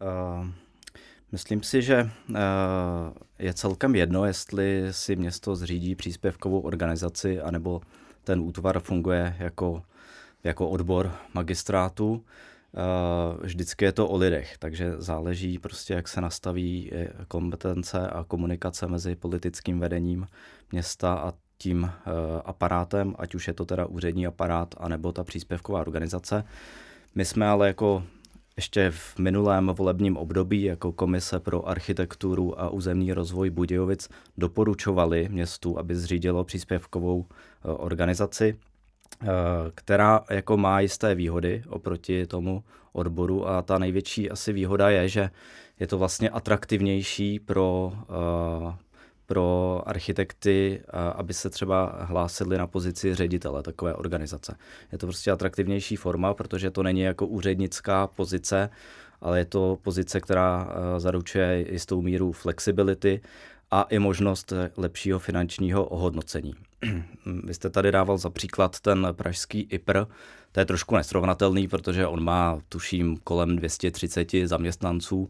Uh... 0.00 0.46
Myslím 1.32 1.62
si, 1.62 1.82
že 1.82 2.10
je 3.38 3.54
celkem 3.54 3.94
jedno, 3.94 4.24
jestli 4.24 4.86
si 4.90 5.16
město 5.16 5.56
zřídí 5.56 5.94
příspěvkovou 5.94 6.60
organizaci, 6.60 7.40
anebo 7.40 7.80
ten 8.24 8.40
útvar 8.40 8.80
funguje 8.80 9.36
jako 9.38 9.82
jako 10.46 10.68
odbor 10.68 11.12
magistrátu. 11.34 12.24
Eh, 12.76 13.46
vždycky 13.46 13.84
je 13.84 13.92
to 13.92 14.08
o 14.08 14.16
lidech, 14.16 14.58
takže 14.58 14.94
záleží 14.98 15.58
prostě, 15.58 15.94
jak 15.94 16.08
se 16.08 16.20
nastaví 16.20 16.90
eh, 16.92 17.08
kompetence 17.28 18.08
a 18.08 18.24
komunikace 18.24 18.86
mezi 18.86 19.14
politickým 19.14 19.80
vedením 19.80 20.26
města 20.72 21.14
a 21.14 21.32
tím 21.58 21.84
eh, 21.84 22.10
aparátem, 22.44 23.14
ať 23.18 23.34
už 23.34 23.48
je 23.48 23.54
to 23.54 23.64
teda 23.64 23.86
úřední 23.86 24.26
aparát, 24.26 24.74
anebo 24.78 25.12
ta 25.12 25.24
příspěvková 25.24 25.80
organizace. 25.80 26.44
My 27.14 27.24
jsme 27.24 27.48
ale 27.48 27.66
jako 27.66 28.02
ještě 28.56 28.90
v 28.90 29.18
minulém 29.18 29.66
volebním 29.66 30.16
období 30.16 30.62
jako 30.62 30.92
Komise 30.92 31.40
pro 31.40 31.68
architekturu 31.68 32.60
a 32.60 32.70
územní 32.70 33.12
rozvoj 33.12 33.50
Budějovic 33.50 34.08
doporučovali 34.38 35.28
městu, 35.30 35.78
aby 35.78 35.96
zřídilo 35.96 36.44
příspěvkovou 36.44 37.26
organizaci. 37.62 38.58
Eh, 39.22 39.26
která 39.74 40.24
jako 40.30 40.56
má 40.56 40.80
jisté 40.80 41.14
výhody 41.14 41.62
oproti 41.68 42.26
tomu 42.26 42.64
odboru 42.92 43.48
a 43.48 43.62
ta 43.62 43.78
největší 43.78 44.30
asi 44.30 44.52
výhoda 44.52 44.90
je, 44.90 45.08
že 45.08 45.30
je 45.80 45.86
to 45.86 45.98
vlastně 45.98 46.30
atraktivnější 46.30 47.40
pro, 47.40 47.92
eh, 48.02 48.74
pro 49.26 49.82
architekty, 49.86 50.82
eh, 50.84 50.90
aby 51.14 51.34
se 51.34 51.50
třeba 51.50 51.96
hlásili 52.00 52.58
na 52.58 52.66
pozici 52.66 53.14
ředitele 53.14 53.62
takové 53.62 53.94
organizace. 53.94 54.56
Je 54.92 54.98
to 54.98 55.06
prostě 55.06 55.30
atraktivnější 55.30 55.96
forma, 55.96 56.34
protože 56.34 56.70
to 56.70 56.82
není 56.82 57.00
jako 57.00 57.26
úřednická 57.26 58.06
pozice, 58.06 58.70
ale 59.20 59.38
je 59.38 59.44
to 59.44 59.78
pozice, 59.82 60.20
která 60.20 60.68
zaručuje 60.98 61.66
jistou 61.72 62.02
míru 62.02 62.32
flexibility 62.32 63.20
a 63.70 63.82
i 63.82 63.98
možnost 63.98 64.52
lepšího 64.76 65.18
finančního 65.18 65.84
ohodnocení. 65.84 66.54
Vy 67.44 67.54
jste 67.54 67.70
tady 67.70 67.92
dával 67.92 68.18
za 68.18 68.30
příklad 68.30 68.80
ten 68.80 69.08
pražský 69.12 69.60
IPR, 69.60 70.04
to 70.52 70.60
je 70.60 70.66
trošku 70.66 70.96
nesrovnatelný, 70.96 71.68
protože 71.68 72.06
on 72.06 72.24
má, 72.24 72.58
tuším, 72.68 73.16
kolem 73.16 73.56
230 73.56 74.30
zaměstnanců, 74.44 75.28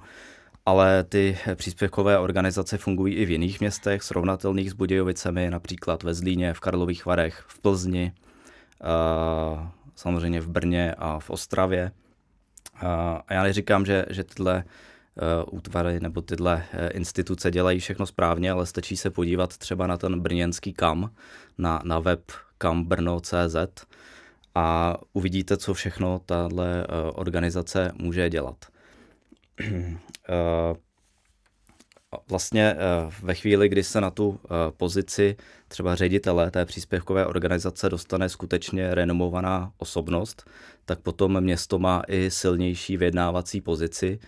ale 0.66 1.05
ty 1.05 1.38
příspěvkové 1.55 2.19
organizace 2.19 2.79
fungují 2.79 3.14
i 3.14 3.25
v 3.25 3.31
jiných 3.31 3.61
městech, 3.61 4.03
srovnatelných 4.03 4.71
s 4.71 4.75
Budějovicemi, 4.75 5.51
například 5.51 6.03
ve 6.03 6.14
Zlíně, 6.14 6.55
v 6.55 6.61
Karlových 6.61 7.07
Varech, 7.07 7.45
v 7.49 7.59
Plzni, 7.59 8.12
samozřejmě 9.95 10.40
v 10.40 10.49
Brně 10.49 10.95
a 10.99 11.19
v 11.19 11.31
Ostravě. 11.31 11.90
A 12.81 13.23
já 13.31 13.42
neříkám, 13.42 13.87
že, 13.87 14.07
že 14.11 14.25
tyhle 14.25 14.64
útvary 15.50 16.00
nebo 16.00 16.22
tyhle 16.22 16.64
eh, 16.72 16.88
instituce 16.88 17.50
dělají 17.50 17.81
všechno 17.81 18.07
správně, 18.07 18.50
ale 18.50 18.66
stačí 18.66 18.96
se 18.96 19.11
podívat 19.11 19.57
třeba 19.57 19.87
na 19.87 19.96
ten 19.96 20.20
brněnský 20.20 20.72
kam, 20.72 21.11
na, 21.59 21.83
na 21.85 21.98
web 21.98 22.22
kambrno.cz 22.59 23.87
a 24.55 24.96
uvidíte, 25.12 25.57
co 25.57 25.74
všechno 25.74 26.20
tahle 26.26 26.83
eh, 26.85 26.87
organizace 27.11 27.92
může 27.94 28.31
dělat. 28.31 28.64
Vlastně 32.29 32.76
ve 33.22 33.35
chvíli, 33.35 33.68
kdy 33.68 33.85
se 33.85 34.00
na 34.00 34.11
tu 34.11 34.40
pozici 34.76 35.37
třeba 35.68 35.94
ředitele 35.94 36.50
té 36.50 36.64
příspěvkové 36.64 37.26
organizace 37.26 37.88
dostane 37.88 38.29
skutečně 38.29 38.94
renomovaná 38.94 39.72
osobnost, 39.79 40.50
tak 40.85 41.00
potom 41.00 41.40
město 41.40 41.79
má 41.79 42.02
i 42.09 42.31
silnější 42.31 42.96
vyjednávací 42.96 43.61
pozici, 43.61 44.18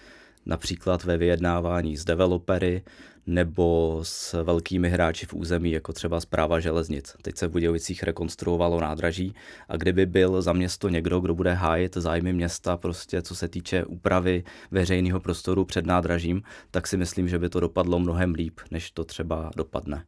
například 0.49 1.05
ve 1.05 1.17
vyjednávání 1.17 1.97
s 1.97 2.05
developery 2.05 2.83
nebo 3.27 4.01
s 4.03 4.43
velkými 4.43 4.89
hráči 4.91 5.27
v 5.27 5.35
území, 5.35 5.71
jako 5.71 5.93
třeba 5.93 6.21
zpráva 6.21 6.61
železnic. 6.61 7.17
Teď 7.23 7.37
se 7.37 7.47
v 7.47 7.51
Budějovicích 7.51 8.03
rekonstruovalo 8.03 8.81
nádraží 8.81 9.35
a 9.69 9.77
kdyby 9.77 10.07
byl 10.07 10.43
za 10.43 10.53
město 10.53 10.89
někdo, 10.89 11.21
kdo 11.21 11.35
bude 11.35 11.53
hájit 11.53 11.97
zájmy 11.97 12.33
města, 12.33 12.77
prostě 12.77 13.23
co 13.23 13.35
se 13.35 13.49
týče 13.49 13.85
úpravy 13.85 14.45
veřejného 14.71 15.21
prostoru 15.21 15.65
před 15.65 15.87
nádražím, 15.87 16.43
tak 16.71 16.87
si 16.87 16.97
myslím, 16.97 17.29
že 17.29 17.39
by 17.39 17.49
to 17.49 17.61
dopadlo 17.61 17.99
mnohem 17.99 18.35
líp, 18.35 18.61
než 18.71 18.91
to 18.91 19.05
třeba 19.05 19.51
dopadne. 19.57 20.05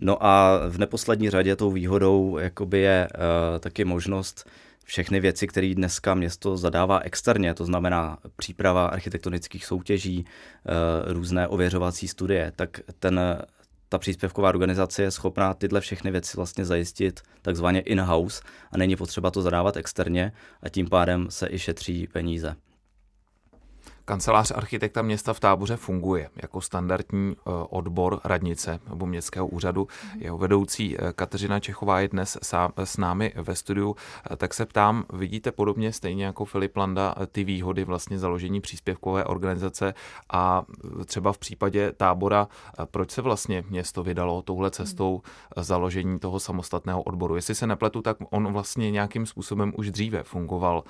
No 0.00 0.26
a 0.26 0.60
v 0.68 0.78
neposlední 0.78 1.30
řadě 1.30 1.56
tou 1.56 1.70
výhodou 1.70 2.38
jakoby 2.38 2.78
je 2.78 3.08
uh, 3.14 3.58
taky 3.58 3.84
možnost 3.84 4.50
všechny 4.88 5.20
věci, 5.20 5.46
které 5.46 5.74
dneska 5.74 6.14
město 6.14 6.56
zadává 6.56 6.98
externě, 6.98 7.54
to 7.54 7.64
znamená 7.64 8.18
příprava 8.36 8.86
architektonických 8.86 9.64
soutěží, 9.64 10.24
eh, 10.24 11.12
různé 11.12 11.48
ověřovací 11.48 12.08
studie, 12.08 12.52
tak 12.56 12.80
ten, 12.98 13.20
ta 13.88 13.98
příspěvková 13.98 14.48
organizace 14.48 15.02
je 15.02 15.10
schopná 15.10 15.54
tyhle 15.54 15.80
všechny 15.80 16.10
věci 16.10 16.36
vlastně 16.36 16.64
zajistit 16.64 17.20
takzvaně 17.42 17.80
in-house 17.80 18.42
a 18.72 18.78
není 18.78 18.96
potřeba 18.96 19.30
to 19.30 19.42
zadávat 19.42 19.76
externě 19.76 20.32
a 20.62 20.68
tím 20.68 20.88
pádem 20.88 21.26
se 21.30 21.48
i 21.50 21.58
šetří 21.58 22.06
peníze. 22.06 22.56
Kancelář 24.08 24.50
architekta 24.50 25.02
města 25.02 25.32
v 25.32 25.40
táboře 25.40 25.76
funguje 25.76 26.30
jako 26.42 26.60
standardní 26.60 27.36
eh, 27.36 27.50
odbor 27.70 28.20
radnice 28.24 28.80
nebo 28.90 29.06
městského 29.06 29.46
úřadu. 29.46 29.88
Jeho 30.18 30.38
vedoucí 30.38 30.96
eh, 30.98 31.12
Kateřina 31.12 31.60
Čechová 31.60 32.00
je 32.00 32.08
dnes 32.08 32.38
s 32.84 32.96
námi 32.96 33.32
ve 33.36 33.54
studiu. 33.54 33.96
Eh, 34.30 34.36
tak 34.36 34.54
se 34.54 34.66
ptám, 34.66 35.04
vidíte 35.12 35.52
podobně 35.52 35.92
stejně 35.92 36.24
jako 36.24 36.44
Filip 36.44 36.76
Landa 36.76 37.14
ty 37.32 37.44
výhody 37.44 37.84
vlastně 37.84 38.18
založení 38.18 38.60
příspěvkové 38.60 39.24
organizace 39.24 39.94
a 40.32 40.62
třeba 41.04 41.32
v 41.32 41.38
případě 41.38 41.92
tábora, 41.92 42.48
proč 42.90 43.10
se 43.10 43.22
vlastně 43.22 43.64
město 43.70 44.02
vydalo 44.02 44.42
touhle 44.42 44.70
cestou 44.70 45.22
založení 45.56 46.18
toho 46.18 46.40
samostatného 46.40 47.02
odboru? 47.02 47.36
Jestli 47.36 47.54
se 47.54 47.66
nepletu, 47.66 48.02
tak 48.02 48.16
on 48.30 48.52
vlastně 48.52 48.90
nějakým 48.90 49.26
způsobem 49.26 49.72
už 49.76 49.90
dříve 49.90 50.22
fungoval 50.22 50.84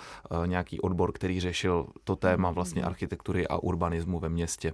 nějaký 0.46 0.80
odbor, 0.80 1.12
který 1.12 1.40
řešil 1.40 1.86
to 2.04 2.16
téma 2.16 2.50
vlastně 2.50 2.82
architektury 2.82 3.07
architektury 3.08 3.46
a 3.48 3.56
urbanismu 3.62 4.18
ve 4.18 4.28
městě. 4.28 4.72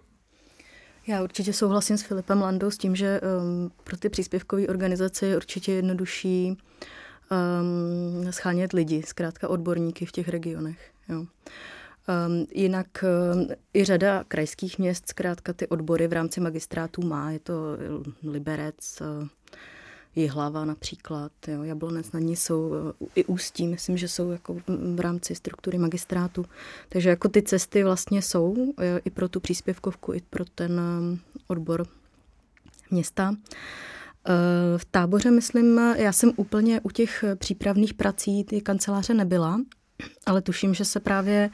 Já 1.06 1.22
určitě 1.22 1.52
souhlasím 1.52 1.98
s 1.98 2.02
Filipem 2.02 2.40
Landou 2.40 2.70
s 2.70 2.78
tím, 2.78 2.96
že 2.96 3.20
um, 3.20 3.70
pro 3.84 3.96
ty 3.96 4.08
příspěvkové 4.08 4.66
organizace 4.66 5.26
je 5.26 5.36
určitě 5.36 5.72
jednodušší 5.72 6.56
um, 7.30 8.32
schánět 8.32 8.72
lidi, 8.72 9.02
zkrátka 9.02 9.48
odborníky 9.48 10.06
v 10.06 10.12
těch 10.12 10.28
regionech. 10.28 10.90
Jo. 11.08 11.18
Um, 11.18 12.46
jinak 12.54 13.04
um, 13.04 13.48
i 13.74 13.84
řada 13.84 14.24
krajských 14.28 14.78
měst 14.78 15.08
zkrátka 15.08 15.52
ty 15.52 15.68
odbory 15.68 16.08
v 16.08 16.12
rámci 16.12 16.40
magistrátů 16.40 17.02
má. 17.02 17.30
Je 17.30 17.38
to 17.38 17.54
Liberec, 18.22 19.00
uh, 19.00 19.28
Jihlava 20.16 20.64
například, 20.64 21.32
jo, 21.48 21.62
Jablonec 21.62 22.12
na 22.12 22.20
ní 22.20 22.36
jsou 22.36 22.72
i 23.14 23.24
Ústí, 23.24 23.66
myslím, 23.66 23.96
že 23.96 24.08
jsou 24.08 24.30
jako 24.30 24.56
v 24.94 25.00
rámci 25.00 25.34
struktury 25.34 25.78
magistrátu. 25.78 26.44
Takže 26.88 27.08
jako 27.08 27.28
ty 27.28 27.42
cesty 27.42 27.84
vlastně 27.84 28.22
jsou 28.22 28.74
i 29.04 29.10
pro 29.10 29.28
tu 29.28 29.40
příspěvkovku, 29.40 30.12
i 30.12 30.20
pro 30.30 30.44
ten 30.44 30.80
um, 30.80 31.20
odbor 31.46 31.86
města. 32.90 33.34
V 34.76 34.84
táboře, 34.84 35.30
myslím, 35.30 35.80
já 35.96 36.12
jsem 36.12 36.32
úplně 36.36 36.80
u 36.80 36.90
těch 36.90 37.24
přípravných 37.34 37.94
prací 37.94 38.44
ty 38.44 38.60
kanceláře 38.60 39.14
nebyla, 39.14 39.60
ale 40.26 40.42
tuším, 40.42 40.74
že 40.74 40.84
se 40.84 41.00
právě 41.00 41.50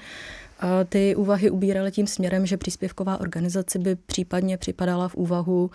ty 0.88 1.16
úvahy 1.16 1.50
ubíraly 1.50 1.92
tím 1.92 2.06
směrem, 2.06 2.46
že 2.46 2.56
příspěvková 2.56 3.20
organizace 3.20 3.78
by 3.78 3.96
případně 3.96 4.58
připadala 4.58 5.08
v 5.08 5.14
úvahu 5.14 5.70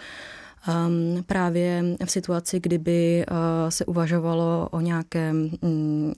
um, 0.67 1.23
právě 1.23 1.83
v 2.05 2.11
situaci, 2.11 2.59
kdyby 2.59 3.25
uh, 3.31 3.35
se 3.69 3.85
uvažovalo 3.85 4.67
o 4.71 4.79
nějakém 4.79 5.49
um, 5.61 6.13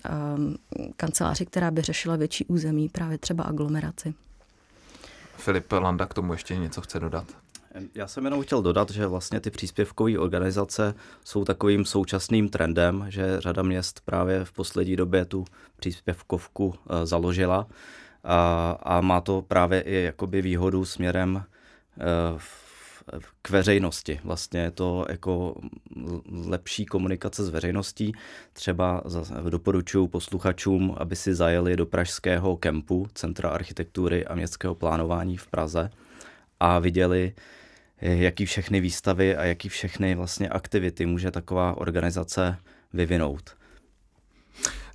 kanceláři, 0.98 1.46
která 1.46 1.72
by 1.72 1.82
řešila 1.82 2.16
větší 2.16 2.46
území, 2.46 2.90
právě 2.90 3.18
třeba 3.18 3.44
aglomeraci. 3.44 4.14
Filip 5.38 5.72
Landa 5.72 6.06
k 6.06 6.14
tomu 6.14 6.34
ještě 6.34 6.56
něco 6.58 6.82
chce 6.82 7.00
dodat. 7.00 7.26
Já 7.96 8.08
jsem 8.08 8.26
jenom 8.26 8.42
chtěl 8.42 8.62
dodat, 8.62 8.90
že 8.90 9.08
vlastně 9.08 9.40
ty 9.40 9.52
příspěvkové 9.52 10.18
organizace 10.18 10.94
jsou 11.24 11.46
takovým 11.46 11.86
současným 11.86 12.50
trendem, 12.50 13.06
že 13.10 13.42
řada 13.42 13.64
měst 13.64 14.02
právě 14.06 14.46
v 14.46 14.52
poslední 14.52 14.96
době 14.96 15.26
tu 15.26 15.46
příspěvkovku 15.80 16.68
uh, 16.68 16.76
založila 17.04 17.68
a, 18.24 18.78
a 18.84 19.02
má 19.02 19.22
to 19.22 19.42
právě 19.42 19.82
i 19.82 20.04
jakoby 20.04 20.42
výhodu 20.42 20.86
směrem 20.86 21.36
uh, 21.36 22.40
k 23.41 23.50
veřejnosti. 23.50 24.20
Vlastně 24.24 24.60
je 24.60 24.72
to 24.72 25.06
jako 25.10 25.56
lepší 26.46 26.86
komunikace 26.86 27.46
s 27.46 27.50
veřejností. 27.50 28.13
Třeba 28.54 29.04
doporučuji 29.50 30.08
posluchačům, 30.08 30.96
aby 30.98 31.15
si 31.15 31.36
zajeli 31.36 31.76
do 31.76 31.86
pražského 31.86 32.58
kempu 32.58 33.08
Centra 33.13 33.50
architektury 33.50 34.26
a 34.26 34.36
městského 34.36 34.76
plánování 34.76 35.38
v 35.38 35.48
Praze 35.48 35.89
a 36.60 36.80
viděli, 36.80 37.34
jaký 38.02 38.46
všechny 38.46 38.82
výstavy 38.82 39.36
a 39.36 39.46
jaký 39.46 39.70
všechny 39.70 40.15
vlastně 40.15 40.50
aktivity 40.50 41.06
může 41.06 41.32
taková 41.32 41.78
organizace 41.78 42.58
vyvinout. 42.93 43.58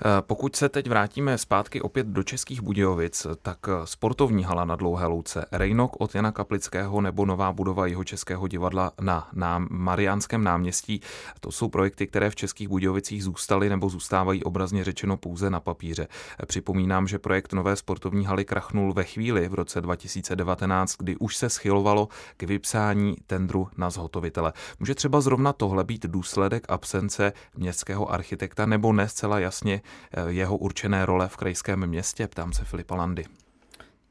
Eh, 0.05 0.23
pokud 0.23 0.57
se 0.57 0.69
teď 0.69 0.89
vrátíme 0.89 1.39
zpátky 1.39 1.81
opět 1.81 2.07
do 2.07 2.23
Českých 2.23 2.63
Budějovic, 2.63 3.27
tak 3.43 3.59
eh, 3.69 3.73
sportovní 3.85 4.45
hala 4.45 4.65
na 4.65 4.77
Dlouhé 4.77 5.07
louce, 5.07 5.47
Rejnok 5.53 5.97
od 5.99 6.15
Jana 6.15 6.33
Kaplického 6.33 7.01
nebo 7.01 7.27
nová 7.27 7.53
budova 7.53 7.87
jeho 7.87 8.05
českého 8.05 8.49
divadla 8.49 8.93
na, 9.01 9.29
na 9.33 9.67
Mariánském 9.71 10.45
náměstí, 10.45 11.01
to 11.41 11.53
jsou 11.53 11.69
projekty, 11.69 12.07
které 12.07 12.31
v 12.31 12.37
Českých 12.37 12.69
Budějovicích 12.69 13.25
zůstaly 13.25 13.69
nebo 13.69 13.89
zůstávají 13.89 14.45
obrazně 14.45 14.85
řečeno 14.85 15.17
pouze 15.17 15.51
na 15.51 15.61
papíře. 15.61 16.09
Eh, 16.43 16.47
připomínám, 16.47 17.09
že 17.09 17.19
projekt 17.19 17.53
nové 17.53 17.77
sportovní 17.77 18.27
haly 18.27 18.45
krachnul 18.45 18.93
ve 18.93 19.05
chvíli 19.05 19.49
v 19.49 19.55
roce 19.55 19.81
2019, 19.81 20.97
kdy 20.99 21.17
už 21.17 21.37
se 21.37 21.49
schylovalo 21.49 22.09
k 22.37 22.43
vypsání 22.43 23.17
tendru 23.27 23.69
na 23.77 23.91
zhotovitele. 23.91 24.53
Může 24.81 24.95
třeba 24.95 25.21
zrovna 25.21 25.53
tohle 25.53 25.85
být 25.85 26.07
důsledek 26.07 26.67
absence 26.69 27.33
městského 27.57 28.13
architekta 28.13 28.67
nebo 28.67 28.93
ne 28.93 29.09
zcela 29.09 29.39
jasně 29.39 29.83
jeho 30.29 30.57
určené 30.57 31.07
role 31.07 31.29
v 31.29 31.37
krajském 31.37 31.87
městě? 31.87 32.29
Ptám 32.29 32.53
se 32.53 32.65
Filipa 32.65 32.95
Landy. 32.95 33.25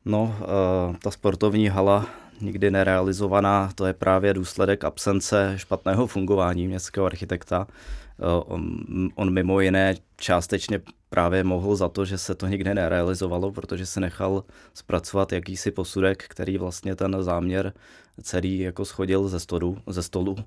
No, 0.05 0.35
eh, 0.41 0.97
ta 1.03 1.11
sportovní 1.11 1.67
hala 1.67 2.05
nikdy 2.41 2.71
nerealizovaná, 2.71 3.71
to 3.75 3.85
je 3.85 3.93
právě 3.93 4.33
důsledek 4.33 4.83
absence 4.83 5.53
špatného 5.57 6.07
fungování 6.07 6.67
městského 6.67 7.05
architekta. 7.05 7.67
Eh, 8.19 8.23
on, 8.45 8.79
on 9.15 9.33
mimo 9.33 9.59
jiné 9.59 9.95
částečně 10.17 10.81
právě 11.09 11.43
mohl 11.43 11.75
za 11.75 11.89
to, 11.89 12.05
že 12.05 12.17
se 12.17 12.35
to 12.35 12.47
nikdy 12.47 12.73
nerealizovalo, 12.73 13.51
protože 13.51 13.85
se 13.85 13.99
nechal 13.99 14.43
zpracovat 14.73 15.31
jakýsi 15.31 15.71
posudek, 15.71 16.25
který 16.27 16.57
vlastně 16.57 16.95
ten 16.95 17.17
záměr 17.19 17.73
celý 18.23 18.59
jako 18.59 18.85
schodil 18.85 19.27
ze 19.27 19.39
stolu, 19.39 19.77
ze 19.87 20.03
stolu 20.03 20.37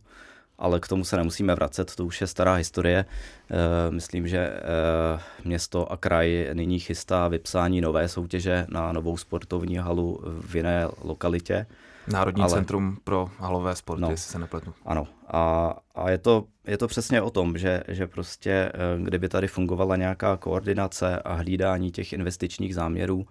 ale 0.59 0.81
k 0.81 0.89
tomu 0.89 1.05
se 1.05 1.17
nemusíme 1.17 1.55
vracet, 1.55 1.95
to 1.95 2.07
už 2.07 2.21
je 2.21 2.27
stará 2.27 2.55
historie. 2.55 3.05
Eh, 3.05 3.55
myslím, 3.91 4.29
že 4.29 4.39
eh, 4.39 4.61
město 5.45 5.93
a 5.93 5.97
kraj 5.97 6.51
nyní 6.53 6.79
chystá 6.79 7.29
vypsání 7.29 7.81
nové 7.81 8.09
soutěže 8.09 8.67
na 8.71 8.93
novou 8.93 9.17
sportovní 9.17 9.77
halu 9.77 10.21
v 10.41 10.57
jiné 10.57 10.87
lokalitě. 11.03 11.67
Národní 12.09 12.43
ale... 12.43 12.53
centrum 12.53 12.99
pro 13.05 13.31
halové 13.39 13.77
sporty, 13.77 14.03
no, 14.03 14.11
jestli 14.11 14.33
se 14.33 14.39
nepletu. 14.39 14.75
Ano, 14.85 15.07
a, 15.29 15.75
a 15.95 16.11
je, 16.11 16.19
to, 16.19 16.45
je 16.67 16.79
to 16.79 16.89
přesně 16.89 17.23
o 17.23 17.31
tom, 17.31 17.59
že, 17.59 17.83
že 17.89 18.07
prostě 18.07 18.51
eh, 18.51 18.73
kdyby 19.03 19.29
tady 19.29 19.49
fungovala 19.49 19.97
nějaká 19.97 20.37
koordinace 20.37 21.19
a 21.19 21.33
hlídání 21.33 21.91
těch 21.91 22.13
investičních 22.13 22.75
záměrů 22.75 23.27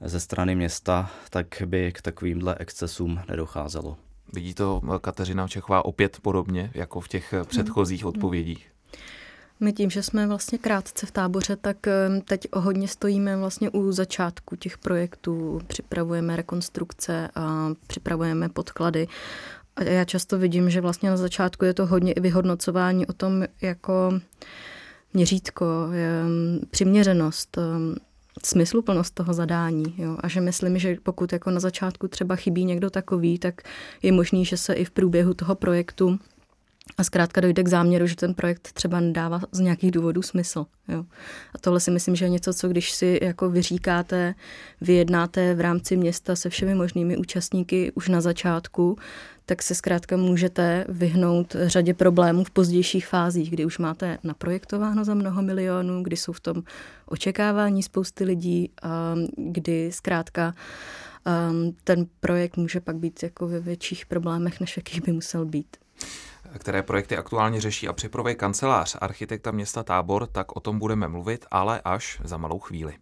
ze 0.00 0.20
strany 0.20 0.54
města, 0.54 1.10
tak 1.30 1.46
by 1.66 1.92
k 1.92 2.02
takovýmhle 2.02 2.56
excesům 2.58 3.20
nedocházelo. 3.28 3.96
Vidí 4.32 4.54
to 4.54 4.80
Kateřina 5.00 5.48
Čechová 5.48 5.84
opět 5.84 6.18
podobně 6.22 6.70
jako 6.74 7.00
v 7.00 7.08
těch 7.08 7.34
předchozích 7.44 8.06
odpovědích? 8.06 8.72
My 9.62 9.72
tím, 9.72 9.90
že 9.90 10.02
jsme 10.02 10.26
vlastně 10.26 10.58
krátce 10.58 11.06
v 11.06 11.10
táboře, 11.10 11.56
tak 11.56 11.86
eh, 11.86 12.20
teď 12.24 12.46
hodně 12.54 12.88
stojíme 12.88 13.36
vlastně 13.36 13.70
u 13.70 13.92
začátku 13.92 14.56
těch 14.56 14.78
projektů, 14.78 15.60
připravujeme 15.66 16.36
rekonstrukce 16.36 17.28
a 17.34 17.68
připravujeme 17.86 18.48
podklady. 18.48 19.06
A 19.76 19.82
já 19.82 20.04
často 20.04 20.38
vidím, 20.38 20.70
že 20.70 20.80
vlastně 20.80 21.10
na 21.10 21.16
začátku 21.16 21.64
je 21.64 21.74
to 21.74 21.86
hodně 21.86 22.12
i 22.12 22.20
vyhodnocování 22.20 23.06
o 23.06 23.12
tom, 23.12 23.44
jako 23.60 24.20
měřítko, 25.14 25.64
přiměřenost, 26.70 27.58
eh, 27.58 27.62
smysluplnost 28.46 29.14
toho 29.14 29.34
zadání. 29.34 29.94
Jo? 29.98 30.16
A 30.20 30.28
že 30.28 30.40
myslím, 30.40 30.78
že 30.78 30.96
pokud 31.02 31.32
jako 31.32 31.50
na 31.50 31.60
začátku 31.60 32.08
třeba 32.08 32.36
chybí 32.36 32.64
někdo 32.64 32.90
takový, 32.90 33.38
tak 33.38 33.62
je 34.02 34.12
možný, 34.12 34.44
že 34.44 34.56
se 34.56 34.74
i 34.74 34.84
v 34.84 34.90
průběhu 34.90 35.34
toho 35.34 35.54
projektu 35.54 36.18
a 36.98 37.04
zkrátka 37.04 37.40
dojde 37.40 37.62
k 37.62 37.68
záměru, 37.68 38.06
že 38.06 38.16
ten 38.16 38.34
projekt 38.34 38.72
třeba 38.72 39.00
nedává 39.00 39.40
z 39.52 39.60
nějakých 39.60 39.90
důvodů 39.90 40.22
smysl. 40.22 40.66
Jo. 40.88 41.04
A 41.54 41.58
tohle 41.58 41.80
si 41.80 41.90
myslím, 41.90 42.16
že 42.16 42.24
je 42.24 42.28
něco, 42.28 42.54
co 42.54 42.68
když 42.68 42.92
si 42.92 43.18
jako 43.22 43.50
vyříkáte, 43.50 44.34
vyjednáte 44.80 45.54
v 45.54 45.60
rámci 45.60 45.96
města 45.96 46.36
se 46.36 46.50
všemi 46.50 46.74
možnými 46.74 47.16
účastníky 47.16 47.92
už 47.92 48.08
na 48.08 48.20
začátku, 48.20 48.96
tak 49.46 49.62
se 49.62 49.74
zkrátka 49.74 50.16
můžete 50.16 50.84
vyhnout 50.88 51.56
řadě 51.62 51.94
problémů 51.94 52.44
v 52.44 52.50
pozdějších 52.50 53.06
fázích, 53.06 53.50
kdy 53.50 53.64
už 53.64 53.78
máte 53.78 54.18
naprojektováno 54.24 55.04
za 55.04 55.14
mnoho 55.14 55.42
milionů, 55.42 56.02
kdy 56.02 56.16
jsou 56.16 56.32
v 56.32 56.40
tom 56.40 56.62
očekávání 57.06 57.82
spousty 57.82 58.24
lidí, 58.24 58.70
kdy 59.36 59.92
zkrátka 59.92 60.54
ten 61.84 62.06
projekt 62.20 62.56
může 62.56 62.80
pak 62.80 62.96
být 62.96 63.22
jako 63.22 63.48
ve 63.48 63.60
větších 63.60 64.06
problémech, 64.06 64.60
než 64.60 64.76
jakých 64.76 65.02
by 65.02 65.12
musel 65.12 65.44
být 65.44 65.76
které 66.58 66.82
projekty 66.82 67.16
aktuálně 67.16 67.60
řeší 67.60 67.88
a 67.88 67.92
připravuje 67.92 68.34
kancelář 68.34 68.96
architekta 69.00 69.50
města 69.50 69.82
Tábor, 69.82 70.26
tak 70.26 70.56
o 70.56 70.60
tom 70.60 70.78
budeme 70.78 71.08
mluvit, 71.08 71.46
ale 71.50 71.80
až 71.84 72.20
za 72.24 72.36
malou 72.36 72.58
chvíli. 72.58 72.94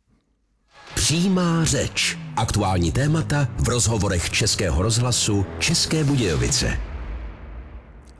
Přímá 0.94 1.64
řeč. 1.64 2.18
Aktuální 2.36 2.92
témata 2.92 3.48
v 3.58 3.68
rozhovorech 3.68 4.30
Českého 4.30 4.82
rozhlasu 4.82 5.46
České 5.58 6.04
Budějovice. 6.04 6.89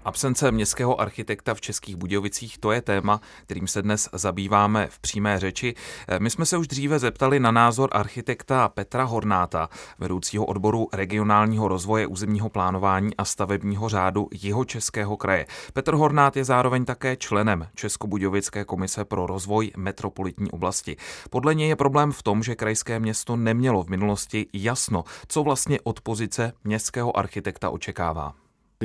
Absence 0.04 0.52
městského 0.52 1.00
architekta 1.00 1.54
v 1.54 1.60
Českých 1.60 1.96
Budějovicích, 1.96 2.58
to 2.58 2.72
je 2.72 2.82
téma, 2.82 3.20
kterým 3.44 3.66
se 3.66 3.82
dnes 3.82 4.08
zabýváme 4.12 4.86
v 4.86 4.98
přímé 4.98 5.38
řeči. 5.38 5.74
My 6.18 6.30
jsme 6.30 6.46
se 6.46 6.56
už 6.56 6.68
dříve 6.68 6.98
zeptali 6.98 7.40
na 7.40 7.50
názor 7.50 7.90
architekta 7.92 8.68
Petra 8.68 9.04
Hornáta, 9.04 9.68
vedoucího 9.98 10.44
odboru 10.44 10.88
regionálního 10.92 11.68
rozvoje 11.68 12.06
územního 12.06 12.48
plánování 12.48 13.16
a 13.16 13.24
stavebního 13.24 13.88
řádu 13.88 14.28
jeho 14.42 14.64
Českého 14.64 15.16
kraje. 15.16 15.46
Petr 15.72 15.94
Hornát 15.94 16.36
je 16.36 16.44
zároveň 16.44 16.84
také 16.84 17.16
členem 17.16 17.66
Českobudějovické 17.74 18.64
komise 18.64 19.04
pro 19.04 19.26
rozvoj 19.26 19.70
metropolitní 19.76 20.50
oblasti. 20.50 20.96
Podle 21.30 21.54
něj 21.54 21.68
je 21.68 21.76
problém 21.76 22.12
v 22.12 22.22
tom, 22.22 22.42
že 22.42 22.54
krajské 22.54 23.00
město 23.00 23.36
nemělo 23.36 23.82
v 23.82 23.88
minulosti 23.88 24.46
jasno, 24.52 25.04
co 25.28 25.42
vlastně 25.42 25.78
od 25.84 26.00
pozice 26.00 26.52
městského 26.64 27.16
architekta 27.16 27.70
očekává. 27.70 28.34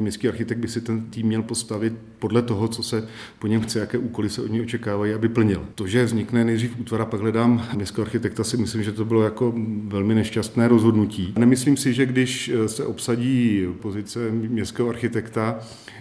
Městský 0.02 0.28
architekt 0.28 0.58
by 0.58 0.68
si 0.68 0.82
ten 0.82 1.02
tým 1.02 1.28
měl 1.28 1.44
postavit 1.44 1.94
podle 2.20 2.42
toho, 2.42 2.68
co 2.68 2.84
se 2.84 3.08
po 3.40 3.48
něm 3.48 3.62
chce, 3.62 3.80
jaké 3.80 3.98
úkoly 3.98 4.30
se 4.30 4.42
od 4.42 4.52
něj 4.52 4.62
očekávají, 4.62 5.14
aby 5.14 5.30
plnil. 5.30 5.66
To, 5.76 5.88
že 5.88 6.06
vznikne 6.06 6.46
nejdřív 6.46 6.80
útvar 6.80 7.02
a 7.02 7.06
pak 7.06 7.22
hledám 7.22 7.68
městského 7.76 8.06
architekta, 8.06 8.44
si 8.44 8.58
myslím, 8.58 8.84
že 8.84 8.92
to 8.92 9.06
bylo 9.06 9.24
jako 9.24 9.54
velmi 9.88 10.16
nešťastné 10.16 10.68
rozhodnutí. 10.68 11.34
Nemyslím 11.38 11.78
si, 11.78 11.94
že 11.94 12.06
když 12.06 12.52
se 12.68 12.86
obsadí 12.86 13.68
pozice 13.82 14.32
městského 14.32 14.90
architekta, 14.90 15.60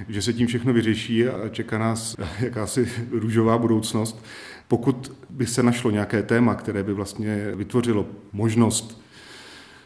že 0.09 0.23
se 0.23 0.33
tím 0.33 0.47
všechno 0.47 0.73
vyřeší 0.73 1.27
a 1.27 1.49
čeká 1.49 1.79
nás 1.79 2.17
jakási 2.41 2.89
růžová 3.11 3.59
budoucnost. 3.59 4.25
Pokud 4.69 5.13
by 5.31 5.47
se 5.47 5.63
našlo 5.63 5.91
nějaké 5.91 6.23
téma, 6.23 6.55
které 6.55 6.83
by 6.83 6.93
vlastně 6.93 7.53
vytvořilo 7.55 8.07
možnost 8.33 9.03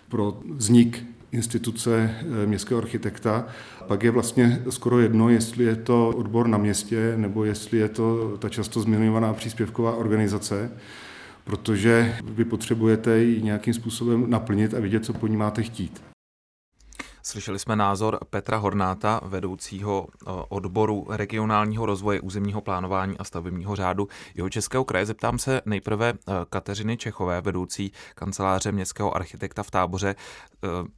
pro 0.09 0.41
vznik 0.55 1.05
instituce 1.33 2.15
eh, 2.43 2.47
městského 2.47 2.81
architekta. 2.81 3.47
Pak 3.89 4.03
je 4.03 4.11
vlastně 4.11 4.63
skoro 4.71 5.01
jedno, 5.01 5.29
jestli 5.29 5.65
je 5.65 5.77
to 5.77 6.09
odbor 6.09 6.49
na 6.49 6.59
městě 6.59 7.15
nebo 7.17 7.45
jestli 7.45 7.79
je 7.79 7.89
to 7.89 8.37
ta 8.39 8.49
často 8.49 8.81
zmiňovaná 8.81 9.33
příspěvková 9.35 9.97
organizace, 9.97 10.71
protože 11.45 12.17
vy 12.25 12.45
potřebujete 12.45 13.19
ji 13.19 13.43
nějakým 13.43 13.75
způsobem 13.75 14.31
naplnit 14.31 14.75
a 14.75 14.81
vidět, 14.81 15.05
co 15.05 15.13
po 15.13 15.27
ní 15.27 15.37
máte 15.37 15.63
chtít. 15.63 16.08
Slyšeli 17.29 17.59
jsme 17.59 17.77
názor 17.77 18.19
Petra 18.31 18.57
Hornáta, 18.57 19.21
vedoucího 19.25 20.07
odboru 20.49 21.07
regionálního 21.11 21.87
rozvoje 21.87 22.21
územního 22.21 22.61
plánování 22.61 23.19
a 23.19 23.25
stavebního 23.25 23.77
řádu 23.77 24.09
jeho 24.35 24.49
Českého 24.51 24.85
kraje. 24.85 25.07
Zeptám 25.07 25.39
se 25.39 25.61
nejprve 25.67 26.13
Kateřiny 26.51 26.97
Čechové, 26.97 27.41
vedoucí 27.41 27.93
kanceláře 28.15 28.73
městského 28.73 29.17
architekta 29.17 29.63
v 29.63 29.71
táboře. 29.71 30.15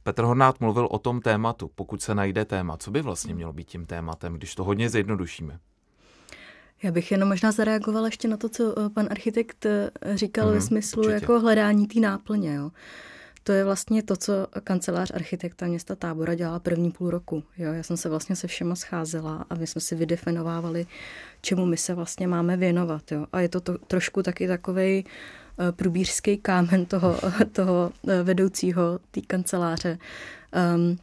Petr 0.03 0.23
Hornát 0.23 0.59
mluvil 0.59 0.87
o 0.91 0.99
tom 0.99 1.21
tématu, 1.21 1.71
pokud 1.75 2.01
se 2.01 2.15
najde 2.15 2.45
téma. 2.45 2.77
Co 2.77 2.91
by 2.91 3.01
vlastně 3.01 3.35
mělo 3.35 3.53
být 3.53 3.67
tím 3.67 3.85
tématem, 3.85 4.33
když 4.33 4.55
to 4.55 4.63
hodně 4.63 4.89
zjednodušíme? 4.89 5.59
Já 6.83 6.91
bych 6.91 7.11
jenom 7.11 7.29
možná 7.29 7.51
zareagovala 7.51 8.07
ještě 8.07 8.27
na 8.27 8.37
to, 8.37 8.49
co 8.49 8.75
pan 8.93 9.07
architekt 9.11 9.65
říkal 10.13 10.47
mm, 10.47 10.53
ve 10.53 10.61
smyslu 10.61 10.99
určitě. 10.99 11.13
jako 11.13 11.39
hledání 11.39 11.87
té 11.87 11.99
náplně. 11.99 12.53
Jo. 12.53 12.71
To 13.43 13.51
je 13.51 13.63
vlastně 13.63 14.03
to, 14.03 14.15
co 14.15 14.47
kancelář 14.63 15.11
architekta 15.15 15.67
města 15.67 15.95
Tábora 15.95 16.35
dělá 16.35 16.59
první 16.59 16.91
půl 16.91 17.09
roku. 17.09 17.43
Jo, 17.57 17.73
já 17.73 17.83
jsem 17.83 17.97
se 17.97 18.09
vlastně 18.09 18.35
se 18.35 18.47
všema 18.47 18.75
scházela 18.75 19.45
a 19.49 19.55
my 19.55 19.67
jsme 19.67 19.81
si 19.81 19.95
vydefinovávali, 19.95 20.85
čemu 21.41 21.65
my 21.65 21.77
se 21.77 21.93
vlastně 21.93 22.27
máme 22.27 22.57
věnovat. 22.57 23.11
Jo. 23.11 23.25
A 23.31 23.41
je 23.41 23.49
to, 23.49 23.61
to 23.61 23.77
trošku 23.77 24.23
taky 24.23 24.47
takový 24.47 25.05
uh, 25.05 25.71
průbířský 25.71 26.37
kámen 26.37 26.85
toho, 26.85 27.17
toho 27.51 27.91
uh, 28.01 28.13
vedoucího 28.23 28.99
té 29.11 29.21
kanceláře. 29.21 29.97
Um, 30.75 30.97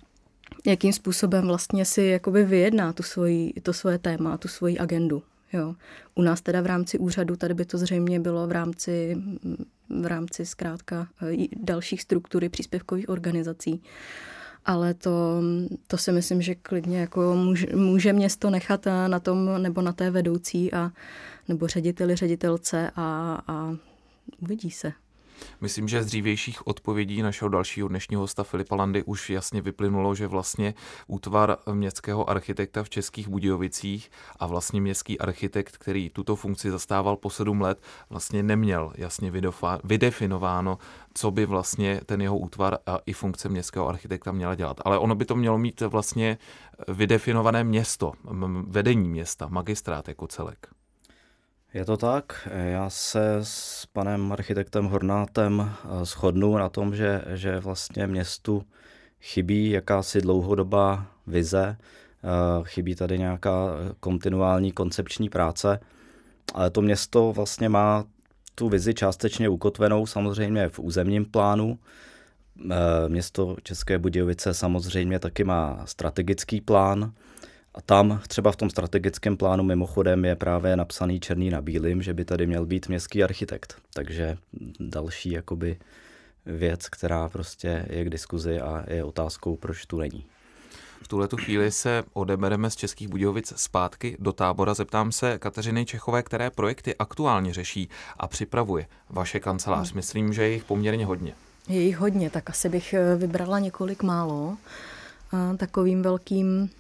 jakým 0.66 0.92
způsobem 0.92 1.46
vlastně 1.46 1.84
si 1.84 2.02
jakoby 2.02 2.44
vyjedná 2.44 2.92
tu 2.92 3.02
svoji, 3.02 3.52
to 3.62 3.72
svoje 3.72 3.98
téma, 3.98 4.38
tu 4.38 4.48
svoji 4.48 4.78
agendu. 4.78 5.22
Jo. 5.52 5.74
U 6.14 6.22
nás 6.22 6.40
teda 6.40 6.60
v 6.60 6.66
rámci 6.66 6.98
úřadu, 6.98 7.36
tady 7.36 7.54
by 7.54 7.64
to 7.64 7.78
zřejmě 7.78 8.20
bylo 8.20 8.46
v 8.46 8.52
rámci, 8.52 9.16
v 10.02 10.06
rámci 10.06 10.46
zkrátka 10.46 11.08
e, 11.22 11.46
dalších 11.56 12.02
struktury 12.02 12.48
příspěvkových 12.48 13.08
organizací. 13.08 13.82
Ale 14.64 14.94
to, 14.94 15.42
to 15.86 15.98
si 15.98 16.12
myslím, 16.12 16.42
že 16.42 16.54
klidně 16.54 17.00
jako 17.00 17.34
může, 17.34 17.66
může 17.76 18.12
město 18.12 18.50
nechat 18.50 18.86
na 19.06 19.20
tom 19.20 19.62
nebo 19.62 19.82
na 19.82 19.92
té 19.92 20.10
vedoucí 20.10 20.72
a 20.72 20.90
nebo 21.48 21.66
řediteli, 21.66 22.16
ředitelce 22.16 22.90
a, 22.96 23.42
a 23.46 23.76
uvidí 24.42 24.70
se. 24.70 24.92
Myslím, 25.60 25.88
že 25.88 26.02
z 26.02 26.06
dřívějších 26.06 26.66
odpovědí 26.66 27.22
našeho 27.22 27.48
dalšího 27.48 27.88
dnešního 27.88 28.22
hosta 28.22 28.44
Filipa 28.44 28.76
Landy 28.76 29.02
už 29.02 29.30
jasně 29.30 29.62
vyplynulo, 29.62 30.14
že 30.14 30.26
vlastně 30.26 30.74
útvar 31.06 31.56
městského 31.72 32.30
architekta 32.30 32.82
v 32.82 32.90
Českých 32.90 33.28
Budějovicích 33.28 34.10
a 34.38 34.46
vlastně 34.46 34.80
městský 34.80 35.18
architekt, 35.18 35.76
který 35.76 36.10
tuto 36.10 36.36
funkci 36.36 36.70
zastával 36.70 37.16
po 37.16 37.30
sedm 37.30 37.60
let, 37.60 37.82
vlastně 38.10 38.42
neměl 38.42 38.92
jasně 38.96 39.32
vydefinováno, 39.84 40.78
co 41.14 41.30
by 41.30 41.46
vlastně 41.46 42.00
ten 42.06 42.20
jeho 42.20 42.38
útvar 42.38 42.78
a 42.86 42.98
i 43.06 43.12
funkce 43.12 43.48
městského 43.48 43.88
architekta 43.88 44.32
měla 44.32 44.54
dělat. 44.54 44.80
Ale 44.84 44.98
ono 44.98 45.14
by 45.14 45.24
to 45.24 45.36
mělo 45.36 45.58
mít 45.58 45.80
vlastně 45.80 46.38
vydefinované 46.88 47.64
město, 47.64 48.12
vedení 48.66 49.08
města, 49.08 49.48
magistrát 49.48 50.08
jako 50.08 50.26
celek. 50.26 50.77
Je 51.74 51.84
to 51.84 51.96
tak. 51.96 52.48
Já 52.54 52.90
se 52.90 53.36
s 53.42 53.86
panem 53.86 54.32
architektem 54.32 54.84
Hornátem 54.84 55.70
eh, 55.70 56.04
shodnu 56.04 56.56
na 56.56 56.68
tom, 56.68 56.96
že, 56.96 57.24
že 57.34 57.60
vlastně 57.60 58.06
městu 58.06 58.62
chybí 59.20 59.70
jakási 59.70 60.20
dlouhodobá 60.20 61.06
vize, 61.26 61.76
eh, 61.78 62.28
chybí 62.62 62.94
tady 62.94 63.18
nějaká 63.18 63.68
kontinuální 64.00 64.72
koncepční 64.72 65.28
práce, 65.28 65.80
ale 66.54 66.70
to 66.70 66.82
město 66.82 67.32
vlastně 67.32 67.68
má 67.68 68.04
tu 68.54 68.68
vizi 68.68 68.94
částečně 68.94 69.48
ukotvenou 69.48 70.06
samozřejmě 70.06 70.68
v 70.68 70.78
územním 70.78 71.24
plánu. 71.24 71.78
Eh, 72.70 73.08
město 73.08 73.56
České 73.62 73.98
Budějovice 73.98 74.54
samozřejmě 74.54 75.18
taky 75.18 75.44
má 75.44 75.82
strategický 75.84 76.60
plán, 76.60 77.12
a 77.78 77.82
tam 77.82 78.20
třeba 78.28 78.52
v 78.52 78.56
tom 78.56 78.70
strategickém 78.70 79.36
plánu 79.36 79.64
mimochodem 79.64 80.24
je 80.24 80.36
právě 80.36 80.76
napsaný 80.76 81.20
černý 81.20 81.50
na 81.50 81.62
bílým, 81.62 82.02
že 82.02 82.14
by 82.14 82.24
tady 82.24 82.46
měl 82.46 82.66
být 82.66 82.88
městský 82.88 83.24
architekt. 83.24 83.76
Takže 83.94 84.36
další 84.80 85.30
jakoby 85.30 85.78
věc, 86.46 86.88
která 86.88 87.28
prostě 87.28 87.86
je 87.90 88.04
k 88.04 88.10
diskuzi 88.10 88.60
a 88.60 88.84
je 88.88 89.04
otázkou, 89.04 89.56
proč 89.56 89.86
tu 89.86 89.98
není. 89.98 90.24
V 91.02 91.08
tuhle 91.08 91.28
chvíli 91.44 91.70
se 91.70 92.04
odebereme 92.12 92.70
z 92.70 92.76
Českých 92.76 93.08
Budějovic 93.08 93.52
zpátky 93.56 94.16
do 94.20 94.32
tábora. 94.32 94.74
Zeptám 94.74 95.12
se 95.12 95.38
Kateřiny 95.38 95.86
Čechové, 95.86 96.22
které 96.22 96.50
projekty 96.50 96.96
aktuálně 96.96 97.54
řeší 97.54 97.88
a 98.16 98.28
připravuje 98.28 98.86
vaše 99.10 99.40
kancelář. 99.40 99.92
Myslím, 99.92 100.32
že 100.32 100.42
je 100.42 100.52
jich 100.52 100.64
poměrně 100.64 101.06
hodně. 101.06 101.34
Je 101.68 101.80
jich 101.80 101.96
hodně, 101.96 102.30
tak 102.30 102.50
asi 102.50 102.68
bych 102.68 102.94
eh, 102.94 103.16
vybrala 103.16 103.58
několik 103.58 104.02
málo. 104.02 104.56
Takovým 105.56 106.02
velkým 106.02 106.70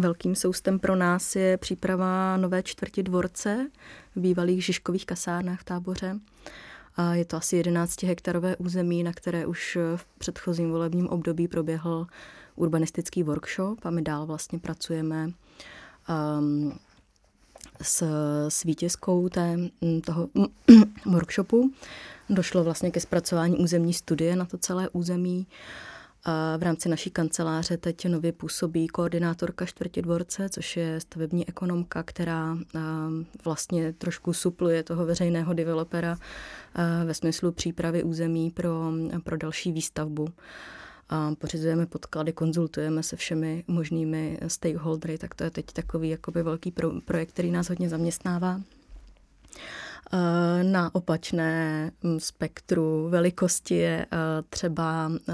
Velkým 0.00 0.34
soustem 0.34 0.78
pro 0.78 0.96
nás 0.96 1.36
je 1.36 1.56
příprava 1.56 2.36
nové 2.36 2.62
čtvrti 2.62 3.02
dvorce 3.02 3.70
v 4.16 4.20
bývalých 4.20 4.64
Žižkových 4.64 5.06
kasárnách 5.06 5.60
v 5.60 5.64
táboře. 5.64 6.18
A 6.96 7.14
je 7.14 7.24
to 7.24 7.36
asi 7.36 7.56
11 7.56 8.02
hektarové 8.02 8.56
území, 8.56 9.02
na 9.02 9.12
které 9.12 9.46
už 9.46 9.78
v 9.96 10.06
předchozím 10.18 10.70
volebním 10.70 11.08
období 11.08 11.48
proběhl 11.48 12.06
urbanistický 12.56 13.22
workshop 13.22 13.78
a 13.86 13.90
my 13.90 14.02
dál 14.02 14.26
vlastně 14.26 14.58
pracujeme 14.58 15.30
um, 16.38 16.78
s, 17.82 18.02
s 18.48 18.62
vítězkou 18.62 19.28
té, 19.28 19.56
toho 20.06 20.28
workshopu. 21.06 21.72
Došlo 22.30 22.64
vlastně 22.64 22.90
ke 22.90 23.00
zpracování 23.00 23.56
územní 23.56 23.94
studie 23.94 24.36
na 24.36 24.44
to 24.44 24.58
celé 24.58 24.88
území. 24.88 25.46
V 26.58 26.62
rámci 26.62 26.88
naší 26.88 27.10
kanceláře 27.10 27.76
teď 27.76 28.08
nově 28.08 28.32
působí 28.32 28.88
koordinátorka 28.88 29.66
čtvrtě 29.66 30.02
dvorce, 30.02 30.48
což 30.48 30.76
je 30.76 31.00
stavební 31.00 31.48
ekonomka, 31.48 32.02
která 32.02 32.58
vlastně 33.44 33.92
trošku 33.92 34.32
supluje 34.32 34.82
toho 34.82 35.06
veřejného 35.06 35.54
developera 35.54 36.16
ve 37.04 37.14
smyslu 37.14 37.52
přípravy 37.52 38.02
území 38.02 38.50
pro, 38.50 38.92
pro 39.24 39.36
další 39.36 39.72
výstavbu. 39.72 40.28
Pořizujeme 41.38 41.86
podklady, 41.86 42.32
konzultujeme 42.32 43.02
se 43.02 43.16
všemi 43.16 43.64
možnými 43.66 44.38
stakeholdery, 44.46 45.18
tak 45.18 45.34
to 45.34 45.44
je 45.44 45.50
teď 45.50 45.66
takový 45.66 46.08
jakoby 46.08 46.42
velký 46.42 46.70
pro, 46.70 47.00
projekt, 47.04 47.28
který 47.30 47.50
nás 47.50 47.68
hodně 47.68 47.88
zaměstnává. 47.88 48.60
Eh, 50.12 50.64
na 50.64 50.94
opačné 50.94 51.90
mm, 52.02 52.20
spektru 52.20 53.08
velikosti 53.08 53.74
je 53.74 54.06
eh, 54.12 54.16
třeba 54.50 55.12
eh, 55.28 55.32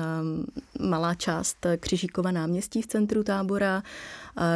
malá 0.81 1.15
část 1.15 1.67
Křižíkova 1.81 2.31
náměstí 2.31 2.83
v 2.83 2.87
centru 2.87 3.23
tábora, 3.25 3.83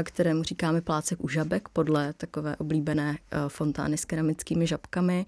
kterému 0.03 0.43
říkáme 0.43 0.81
plácek 0.81 1.25
u 1.25 1.29
žabek 1.29 1.69
podle 1.69 2.13
takové 2.13 2.57
oblíbené 2.57 3.17
fontány 3.49 3.99
s 3.99 4.05
keramickými 4.05 4.67
žabkami. 4.67 5.27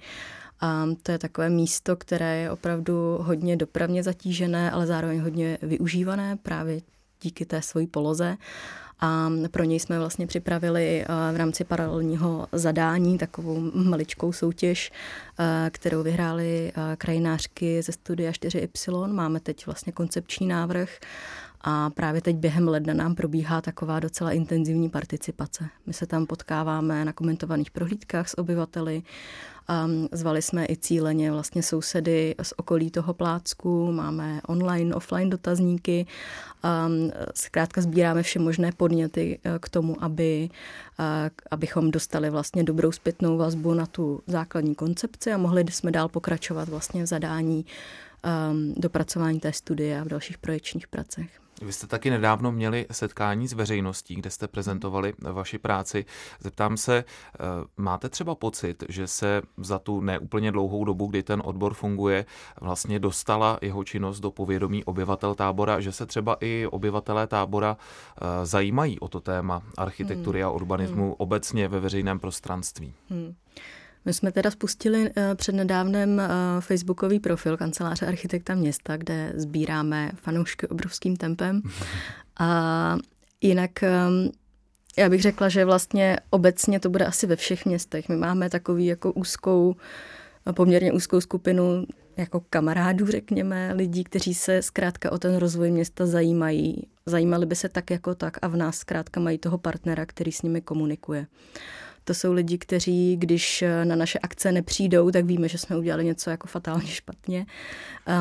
A 0.61 0.87
to 1.03 1.13
je 1.13 1.19
takové 1.19 1.51
místo, 1.51 1.97
které 1.97 2.37
je 2.37 2.51
opravdu 2.51 3.19
hodně 3.21 3.57
dopravně 3.57 4.03
zatížené, 4.03 4.71
ale 4.71 4.87
zároveň 4.87 5.21
hodně 5.21 5.59
využívané 5.63 6.37
právě 6.37 6.81
díky 7.23 7.45
té 7.45 7.63
své 7.63 7.87
poloze 7.87 8.37
A 9.05 9.31
pro 9.51 9.65
něj 9.65 9.81
jsme 9.81 9.99
vlastně 9.99 10.27
připravili 10.27 11.05
v 11.33 11.37
rámci 11.37 11.65
paralelního 11.65 12.47
zadání 12.53 13.19
takovou 13.19 13.71
maličkou 13.75 14.33
soutěž, 14.33 14.93
kterou 15.71 16.03
vyhráli 16.03 16.73
krajinářky 16.99 17.83
ze 17.83 17.93
studia 17.93 18.31
4Y. 18.31 19.13
Máme 19.13 19.41
teď 19.41 19.67
vlastně 19.67 19.93
koncepční 19.93 20.47
návrh 20.47 20.99
a 21.61 21.91
právě 21.91 22.21
teď 22.21 22.37
během 22.37 22.69
ledna 22.69 22.95
nám 22.95 23.15
probíhá 23.15 23.61
taková 23.61 24.01
docela 24.01 24.33
intenzivní 24.33 24.89
participace. 24.89 25.69
My 25.87 25.93
se 25.93 26.07
tam 26.07 26.27
potkáváme 26.27 27.05
na 27.05 27.13
komentovaných 27.13 27.71
prohlídkách 27.71 28.29
s 28.29 28.39
obyvateli, 28.39 29.03
Um, 29.69 30.09
zvali 30.13 30.43
jsme 30.43 30.67
i 30.67 30.77
cíleně 30.77 31.33
vlastně 31.33 31.63
sousedy 31.63 32.35
z 32.43 32.55
okolí 32.57 32.91
toho 32.91 33.15
plácku, 33.15 33.93
máme 33.93 34.41
online, 34.47 34.95
offline 34.95 35.31
dotazníky. 35.31 36.07
Um, 36.65 37.11
zkrátka 37.35 37.81
sbíráme 37.81 38.23
vše 38.23 38.39
možné 38.39 38.73
podněty 38.73 39.39
uh, 39.47 39.59
k 39.59 39.69
tomu, 39.69 40.05
aby, 40.05 40.49
uh, 40.99 41.05
abychom 41.51 41.91
dostali 41.91 42.31
vlastně 42.31 42.65
dobrou 42.65 42.93
zpětnou 42.93 43.37
vazbu 43.37 43.75
na 43.75 43.87
tu 43.87 44.23
základní 44.27 44.75
koncepci 44.75 45.33
a 45.33 45.39
mohli 45.39 45.65
jsme 45.71 45.91
dál 45.91 46.09
pokračovat 46.09 46.69
vlastně 46.69 47.03
v 47.03 47.07
zadání 47.07 47.67
um, 48.51 48.75
dopracování 48.77 49.41
té 49.41 49.53
studie 49.53 50.01
a 50.01 50.05
v 50.05 50.09
dalších 50.09 50.39
projekčních 50.39 50.89
pracech. 50.89 51.42
Vy 51.63 51.73
jste 51.73 51.87
taky 51.87 52.11
nedávno 52.11 52.53
měli 52.53 52.87
setkání 52.91 53.49
s 53.49 53.53
veřejností, 53.53 54.15
kde 54.15 54.31
jste 54.31 54.49
prezentovali 54.49 55.13
vaši 55.33 55.59
práci. 55.59 56.05
Zeptám 56.41 56.77
se, 56.77 56.97
eh, 56.97 57.39
máte 57.77 58.09
třeba 58.09 58.35
pocit, 58.35 58.85
že 58.89 59.07
se 59.07 59.43
za 59.57 59.79
tu 59.79 60.01
neúplně 60.01 60.53
dlouhou 60.53 60.85
dobu, 60.85 61.07
kdy 61.07 61.23
ten 61.23 61.43
odbor 61.45 61.75
funguje, 61.75 62.27
vlastně 62.61 62.99
dostala 62.99 63.59
jeho 63.63 63.85
činnost 63.85 64.21
do 64.21 64.31
povědomí 64.31 64.85
obyvatel 64.85 65.35
tábora, 65.35 65.81
že 65.81 65.93
se 65.93 66.07
třeba 66.07 66.37
i 66.41 66.67
obyvatelé 66.71 67.27
tábora 67.27 67.77
eh, 67.77 68.47
zajímají 68.47 69.01
o 69.01 69.09
to 69.09 69.21
téma 69.21 69.63
architektury 69.77 70.41
hmm. 70.41 70.49
a 70.49 70.51
urbanismu 70.53 71.05
hmm. 71.05 71.15
obecně 71.19 71.69
ve 71.69 71.81
veřejném 71.81 72.19
prostranství? 72.19 72.95
Hmm. 73.11 73.35
My 74.05 74.13
jsme 74.13 74.33
teda 74.33 74.51
spustili 74.51 75.11
eh, 75.17 75.35
před 75.35 75.55
nedávnem 75.55 76.21
eh, 76.21 76.29
facebookový 76.61 77.21
profil 77.21 77.57
kanceláře 77.57 78.07
architekta 78.07 78.55
města, 78.55 78.97
kde 78.97 79.33
sbíráme 79.37 80.11
fanoušky 80.15 80.69
obrovským 80.69 81.17
tempem. 81.17 81.63
A 82.41 82.97
jinak 83.41 83.83
ehm, 83.83 84.31
já 84.99 85.09
bych 85.09 85.23
řekla, 85.23 85.49
že 85.49 85.65
vlastně 85.65 86.19
obecně 86.31 86.81
to 86.81 86.91
bude 86.91 87.07
asi 87.07 87.27
ve 87.27 87.37
všech 87.37 87.67
městech. 87.67 88.09
My 88.09 88.17
máme 88.17 88.51
takový 88.51 88.87
jako 88.87 89.13
úzkou, 89.13 89.77
poměrně 90.55 90.93
úzkou 90.93 91.21
skupinu 91.21 91.87
jako 92.17 92.43
kamarádů, 92.51 93.07
řekněme, 93.07 93.73
lidí, 93.75 94.05
kteří 94.05 94.35
se 94.35 94.63
zkrátka 94.63 95.13
o 95.13 95.19
ten 95.19 95.37
rozvoj 95.37 95.71
města 95.71 96.07
zajímají. 96.07 96.87
Zajímali 97.07 97.47
by 97.47 97.57
se 97.57 97.69
tak 97.69 97.91
jako 97.91 98.15
tak 98.15 98.39
a 98.43 98.49
v 98.49 98.57
nás 98.57 98.77
zkrátka 98.77 99.21
mají 99.21 99.39
toho 99.39 99.59
partnera, 99.59 100.07
který 100.07 100.33
s 100.33 100.43
nimi 100.43 100.61
komunikuje. 100.61 101.27
To 102.05 102.15
jsou 102.15 102.33
lidi, 102.33 102.59
kteří, 102.59 103.17
když 103.17 103.63
eh, 103.63 103.85
na 103.85 103.97
naše 103.97 104.19
akce 104.19 104.53
nepřijdou, 104.53 105.11
tak 105.11 105.25
víme, 105.25 105.49
že 105.49 105.59
jsme 105.59 105.77
udělali 105.77 106.05
něco 106.05 106.31
jako 106.31 106.49
fatálně 106.49 106.87
špatně. 106.87 107.47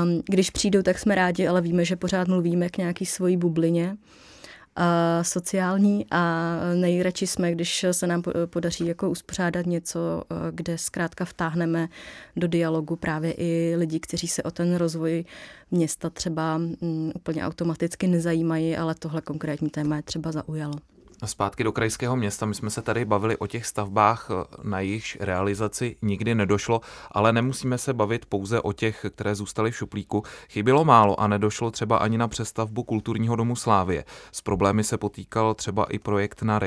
Um, 0.04 0.22
když 0.26 0.50
přijdou, 0.50 0.82
tak 0.82 1.00
jsme 1.00 1.16
rádi, 1.16 1.48
ale 1.48 1.62
víme, 1.62 1.86
že 1.86 1.96
pořád 1.96 2.28
mluvíme 2.28 2.70
k 2.70 2.78
nějaký 2.78 3.06
svojí 3.06 3.38
bublině 3.38 3.98
a 4.76 5.24
sociální 5.24 6.06
a 6.12 6.52
nejradši 6.76 7.28
jsme, 7.28 7.52
když 7.52 7.86
se 7.92 8.08
nám 8.08 8.24
podaří 8.46 8.88
jako 8.88 9.10
uspořádat 9.10 9.66
něco, 9.66 10.24
eh, 10.32 10.36
kde 10.52 10.78
zkrátka 10.78 11.26
vtáhneme 11.26 11.90
do 12.36 12.48
dialogu 12.48 12.96
právě 12.96 13.34
i 13.38 13.76
lidi, 13.78 14.00
kteří 14.00 14.28
se 14.28 14.44
o 14.44 14.52
ten 14.52 14.76
rozvoj 14.76 15.26
města 15.72 16.10
třeba 16.10 16.56
um, 16.56 17.12
úplně 17.16 17.46
automaticky 17.46 18.08
nezajímají, 18.08 18.78
ale 18.78 18.96
tohle 18.96 19.22
konkrétní 19.22 19.70
téma 19.70 19.96
je 19.96 20.02
třeba 20.02 20.32
zaujalo. 20.32 20.74
Zpátky 21.26 21.64
do 21.64 21.72
krajského 21.72 22.16
města. 22.16 22.46
My 22.46 22.56
jsme 22.56 22.70
se 22.70 22.82
tady 22.82 23.06
bavili 23.06 23.38
o 23.38 23.48
těch 23.48 23.66
stavbách, 23.66 24.30
na 24.64 24.80
jejichž 24.80 25.18
realizaci 25.20 25.96
nikdy 26.02 26.36
nedošlo, 26.36 26.82
ale 27.12 27.34
nemusíme 27.34 27.78
se 27.78 27.94
bavit 27.94 28.26
pouze 28.26 28.62
o 28.62 28.74
těch, 28.74 29.06
které 29.10 29.36
zůstaly 29.36 29.72
v 29.72 29.76
šuplíku. 29.76 30.24
Chybělo 30.50 30.86
málo 30.86 31.20
a 31.20 31.28
nedošlo 31.28 31.72
třeba 31.72 31.98
ani 31.98 32.18
na 32.18 32.28
přestavbu 32.28 32.84
kulturního 32.84 33.36
domu 33.36 33.56
Slávě. 33.56 34.06
S 34.32 34.42
problémy 34.42 34.84
se 34.84 34.98
potýkal 34.98 35.54
třeba 35.54 35.86
i 35.86 36.00
projekt 36.00 36.42
na 36.42 36.60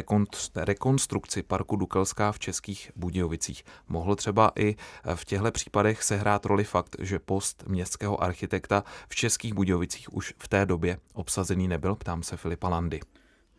rekonstrukci 0.57 1.43
parku 1.43 1.77
Dukelská 1.77 2.33
v 2.33 2.39
Českých 2.39 2.91
Budějovicích. 2.97 3.65
Mohl 3.89 4.17
třeba 4.17 4.53
i 4.59 4.77
v 5.15 5.25
těchto 5.25 5.51
případech 5.51 6.03
sehrát 6.03 6.47
roli 6.47 6.65
fakt, 6.65 6.97
že 6.99 7.19
post 7.19 7.65
městského 7.67 8.23
architekta 8.23 8.85
v 9.09 9.15
Českých 9.15 9.55
Budějovicích 9.55 10.15
už 10.15 10.35
v 10.39 10.49
té 10.49 10.67
době 10.67 10.99
obsazený 11.15 11.69
nebyl, 11.69 11.95
ptám 11.95 12.23
se 12.23 12.37
Filipa 12.37 12.69
Landy. 12.69 13.01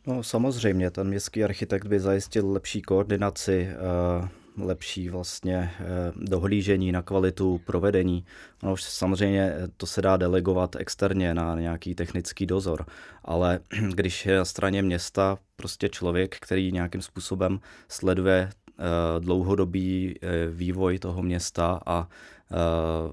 No 0.08 0.24
samozřejmě, 0.24 0.91
ten 0.91 1.08
městský 1.08 1.44
architekt 1.44 1.86
by 1.86 2.00
zajistil 2.00 2.52
lepší 2.52 2.82
koordinaci, 2.82 3.70
eh, 3.70 4.28
lepší 4.58 5.10
vlastně 5.10 5.72
eh, 5.80 5.86
dohlížení 6.15 6.91
na 6.91 7.02
kvalitu 7.02 7.62
provedení. 7.65 8.26
No 8.63 8.74
už 8.74 8.84
samozřejmě 8.84 9.54
to 9.78 9.86
se 9.86 10.02
dá 10.02 10.18
delegovat 10.18 10.76
externě 10.76 11.34
na 11.34 11.60
nějaký 11.60 11.96
technický 11.96 12.46
dozor, 12.46 12.86
ale 13.24 13.60
když 13.94 14.26
je 14.26 14.38
na 14.38 14.46
straně 14.46 14.82
města 14.82 15.38
prostě 15.56 15.89
člověk, 15.89 16.38
který 16.39 16.72
nějakým 16.72 17.02
způsobem 17.02 17.60
sleduje 17.89 18.50
eh, 18.50 18.84
dlouhodobý 19.20 20.15
vývoj 20.52 21.00
toho 21.00 21.24
města 21.24 21.80
a 21.86 22.08
Eh, 22.08 22.35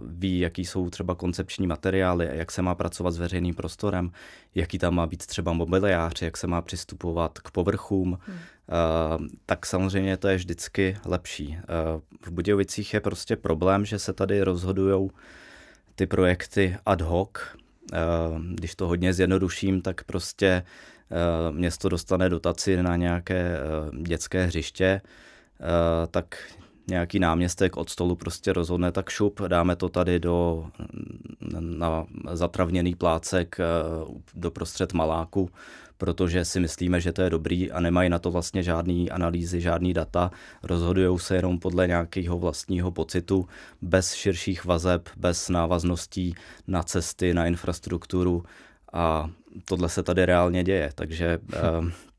ví, 0.06 0.38
jaký 0.38 0.64
jsou 0.64 0.90
třeba 0.90 1.14
koncepční 1.14 1.66
materiály, 1.66 2.30
jak 2.32 2.52
se 2.52 2.62
má 2.62 2.74
pracovat 2.74 3.10
s 3.10 3.18
veřejným 3.18 3.54
prostorem, 3.54 4.10
jaký 4.54 4.78
tam 4.78 4.94
má 4.94 5.06
být 5.06 5.26
třeba 5.26 5.52
mobiliář, 5.52 6.22
jak 6.22 6.36
se 6.36 6.46
má 6.46 6.62
přistupovat 6.62 7.38
k 7.38 7.50
povrchům, 7.50 8.18
hmm. 8.26 8.38
Eh, 8.68 9.18
tak 9.46 9.66
samozřejmě 9.66 10.16
to 10.16 10.28
je 10.28 10.36
vždycky 10.36 10.98
lepší. 11.04 11.58
Eh, 11.58 11.64
v 12.26 12.30
Budějovicích 12.30 12.94
je 12.94 13.00
prostě 13.00 13.36
problém, 13.36 13.84
že 13.84 13.98
se 13.98 14.12
tady 14.12 14.42
rozhodují 14.42 15.10
ty 15.94 16.06
projekty 16.06 16.76
ad 16.86 17.00
hoc. 17.00 17.30
Když 18.54 18.74
to 18.74 18.88
hodně 18.88 19.14
zjednoduším, 19.14 19.82
tak 19.82 20.04
prostě 20.04 20.62
město 21.50 21.88
dostane 21.88 22.28
dotaci 22.28 22.82
na 22.82 22.96
nějaké 22.96 23.58
dětské 24.02 24.46
hřiště, 24.46 25.00
tak 26.10 26.36
nějaký 26.92 27.18
náměstek 27.18 27.76
od 27.76 27.90
stolu 27.90 28.16
prostě 28.16 28.52
rozhodne, 28.52 28.92
tak 28.92 29.10
šup, 29.10 29.40
dáme 29.40 29.76
to 29.76 29.88
tady 29.88 30.20
do, 30.20 30.66
na 31.60 32.06
zatravněný 32.32 32.94
plácek 32.94 33.56
eh, 33.60 33.64
do 34.34 34.50
prostřed 34.50 34.92
maláku, 34.92 35.50
protože 35.98 36.44
si 36.44 36.60
myslíme, 36.60 37.00
že 37.00 37.12
to 37.12 37.22
je 37.22 37.30
dobrý 37.30 37.72
a 37.72 37.80
nemají 37.80 38.10
na 38.10 38.18
to 38.18 38.30
vlastně 38.30 38.62
žádný 38.62 39.10
analýzy, 39.10 39.60
žádný 39.60 39.94
data, 39.94 40.30
rozhodují 40.62 41.18
se 41.18 41.36
jenom 41.36 41.58
podle 41.58 41.86
nějakého 41.86 42.38
vlastního 42.38 42.90
pocitu, 42.90 43.48
bez 43.82 44.12
širších 44.12 44.64
vazeb, 44.64 45.08
bez 45.16 45.48
návazností 45.48 46.34
na 46.66 46.82
cesty, 46.82 47.34
na 47.34 47.46
infrastrukturu 47.46 48.44
a 48.92 49.30
tohle 49.64 49.88
se 49.88 50.02
tady 50.02 50.26
reálně 50.26 50.64
děje, 50.64 50.90
takže 50.94 51.38
eh, 51.52 51.58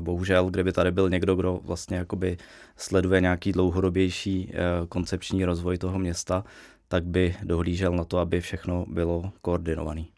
bohužel, 0.00 0.50
kdyby 0.50 0.72
tady 0.72 0.90
byl 0.90 1.10
někdo, 1.10 1.34
kdo 1.34 1.60
vlastně 1.64 1.96
jakoby 1.96 2.36
sleduje 2.76 3.20
nějaký 3.20 3.52
dlouhodobější 3.52 4.50
eh, 4.52 4.56
koncepční 4.88 5.44
rozvoj 5.44 5.78
toho 5.78 5.98
města, 5.98 6.44
tak 6.88 7.04
by 7.04 7.36
dohlížel 7.42 7.92
na 7.92 8.04
to, 8.04 8.18
aby 8.18 8.40
všechno 8.40 8.86
bylo 8.88 9.32
koordinované. 9.42 10.15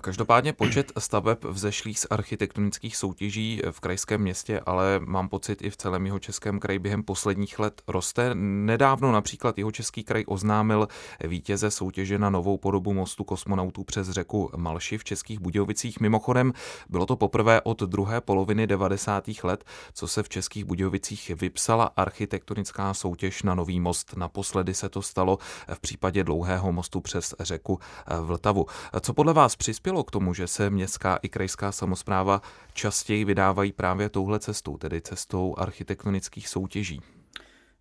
Každopádně 0.00 0.52
počet 0.52 0.92
staveb 0.98 1.38
vzešlých 1.44 1.98
z 1.98 2.06
architektonických 2.10 2.96
soutěží 2.96 3.62
v 3.70 3.80
krajském 3.80 4.20
městě, 4.20 4.60
ale 4.66 5.00
mám 5.04 5.28
pocit 5.28 5.62
i 5.62 5.70
v 5.70 5.76
celém 5.76 6.06
jeho 6.06 6.18
českém 6.18 6.60
kraji 6.60 6.78
během 6.78 7.02
posledních 7.02 7.58
let 7.58 7.82
roste. 7.88 8.34
Nedávno 8.34 9.12
například 9.12 9.58
jeho 9.58 9.70
český 9.70 10.04
kraj 10.04 10.24
oznámil 10.26 10.88
vítěze 11.24 11.70
soutěže 11.70 12.18
na 12.18 12.30
novou 12.30 12.58
podobu 12.58 12.92
mostu 12.92 13.24
kosmonautů 13.24 13.84
přes 13.84 14.10
řeku 14.10 14.50
Malši 14.56 14.98
v 14.98 15.04
Českých 15.04 15.40
Budějovicích. 15.40 16.00
Mimochodem 16.00 16.52
bylo 16.88 17.06
to 17.06 17.16
poprvé 17.16 17.60
od 17.60 17.82
druhé 17.82 18.20
poloviny 18.20 18.66
90. 18.66 19.24
let, 19.42 19.64
co 19.94 20.08
se 20.08 20.22
v 20.22 20.28
Českých 20.28 20.64
Budějovicích 20.64 21.30
vypsala 21.40 21.90
architektonická 21.96 22.94
soutěž 22.94 23.42
na 23.42 23.54
nový 23.54 23.80
most. 23.80 24.16
Naposledy 24.16 24.74
se 24.74 24.88
to 24.88 25.02
stalo 25.02 25.38
v 25.74 25.80
případě 25.80 26.24
dlouhého 26.24 26.72
mostu 26.72 27.00
přes 27.00 27.34
řeku 27.40 27.78
Vltavu. 28.20 28.66
Co 29.00 29.14
podle 29.14 29.32
vás 29.32 29.39
přispělo 29.48 29.56
přispělo 29.56 30.04
k 30.04 30.10
tomu, 30.10 30.34
že 30.34 30.46
se 30.46 30.70
městská 30.70 31.18
i 31.22 31.28
krajská 31.28 31.72
samozpráva 31.72 32.42
častěji 32.72 33.24
vydávají 33.24 33.72
právě 33.72 34.08
touhle 34.08 34.38
cestou, 34.38 34.76
tedy 34.76 35.00
cestou 35.00 35.54
architektonických 35.58 36.48
soutěží? 36.48 37.00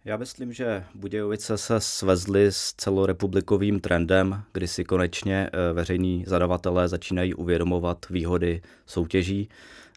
Já 0.05 0.17
myslím, 0.17 0.53
že 0.53 0.83
Budějovice 0.95 1.57
se 1.57 1.79
svezly 1.79 2.45
s 2.45 2.73
celorepublikovým 2.73 3.79
trendem, 3.79 4.43
kdy 4.53 4.67
si 4.67 4.83
konečně 4.83 5.49
eh, 5.53 5.73
veřejní 5.73 6.23
zadavatelé 6.27 6.87
začínají 6.87 7.33
uvědomovat 7.33 8.05
výhody 8.09 8.61
soutěží. 8.85 9.49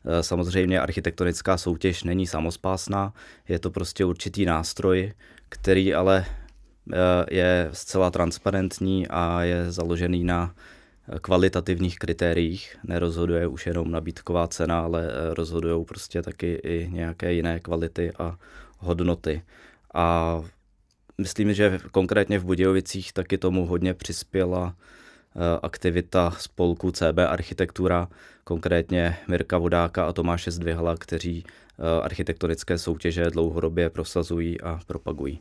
Eh, 0.04 0.22
samozřejmě 0.22 0.80
architektonická 0.80 1.56
soutěž 1.56 2.04
není 2.04 2.26
samospásná, 2.26 3.12
je 3.48 3.58
to 3.58 3.70
prostě 3.70 4.04
určitý 4.04 4.44
nástroj, 4.44 5.12
který 5.48 5.94
ale 5.94 6.24
eh, 6.26 6.96
je 7.30 7.68
zcela 7.72 8.10
transparentní 8.10 9.08
a 9.08 9.42
je 9.42 9.72
založený 9.72 10.24
na 10.24 10.54
kvalitativních 11.20 11.98
kritériích. 11.98 12.76
Nerozhoduje 12.84 13.46
už 13.46 13.66
jenom 13.66 13.90
nabídková 13.90 14.48
cena, 14.48 14.80
ale 14.80 15.10
rozhodují 15.34 15.84
prostě 15.84 16.22
taky 16.22 16.52
i 16.52 16.88
nějaké 16.92 17.32
jiné 17.32 17.60
kvality 17.60 18.12
a 18.18 18.36
hodnoty. 18.78 19.42
A 19.94 20.40
myslím, 21.18 21.54
že 21.54 21.78
konkrétně 21.90 22.38
v 22.38 22.44
Budějovicích 22.44 23.12
taky 23.12 23.38
tomu 23.38 23.66
hodně 23.66 23.94
přispěla 23.94 24.74
aktivita 25.62 26.30
spolku 26.38 26.90
CB 26.90 27.18
Architektura, 27.28 28.08
konkrétně 28.44 29.16
Mirka 29.28 29.58
Vodáka 29.58 30.04
a 30.04 30.12
Tomáše 30.12 30.50
Zdvihala, 30.50 30.96
kteří 30.96 31.44
architektonické 32.02 32.78
soutěže 32.78 33.24
dlouhodobě 33.30 33.90
prosazují 33.90 34.60
a 34.60 34.80
propagují. 34.86 35.40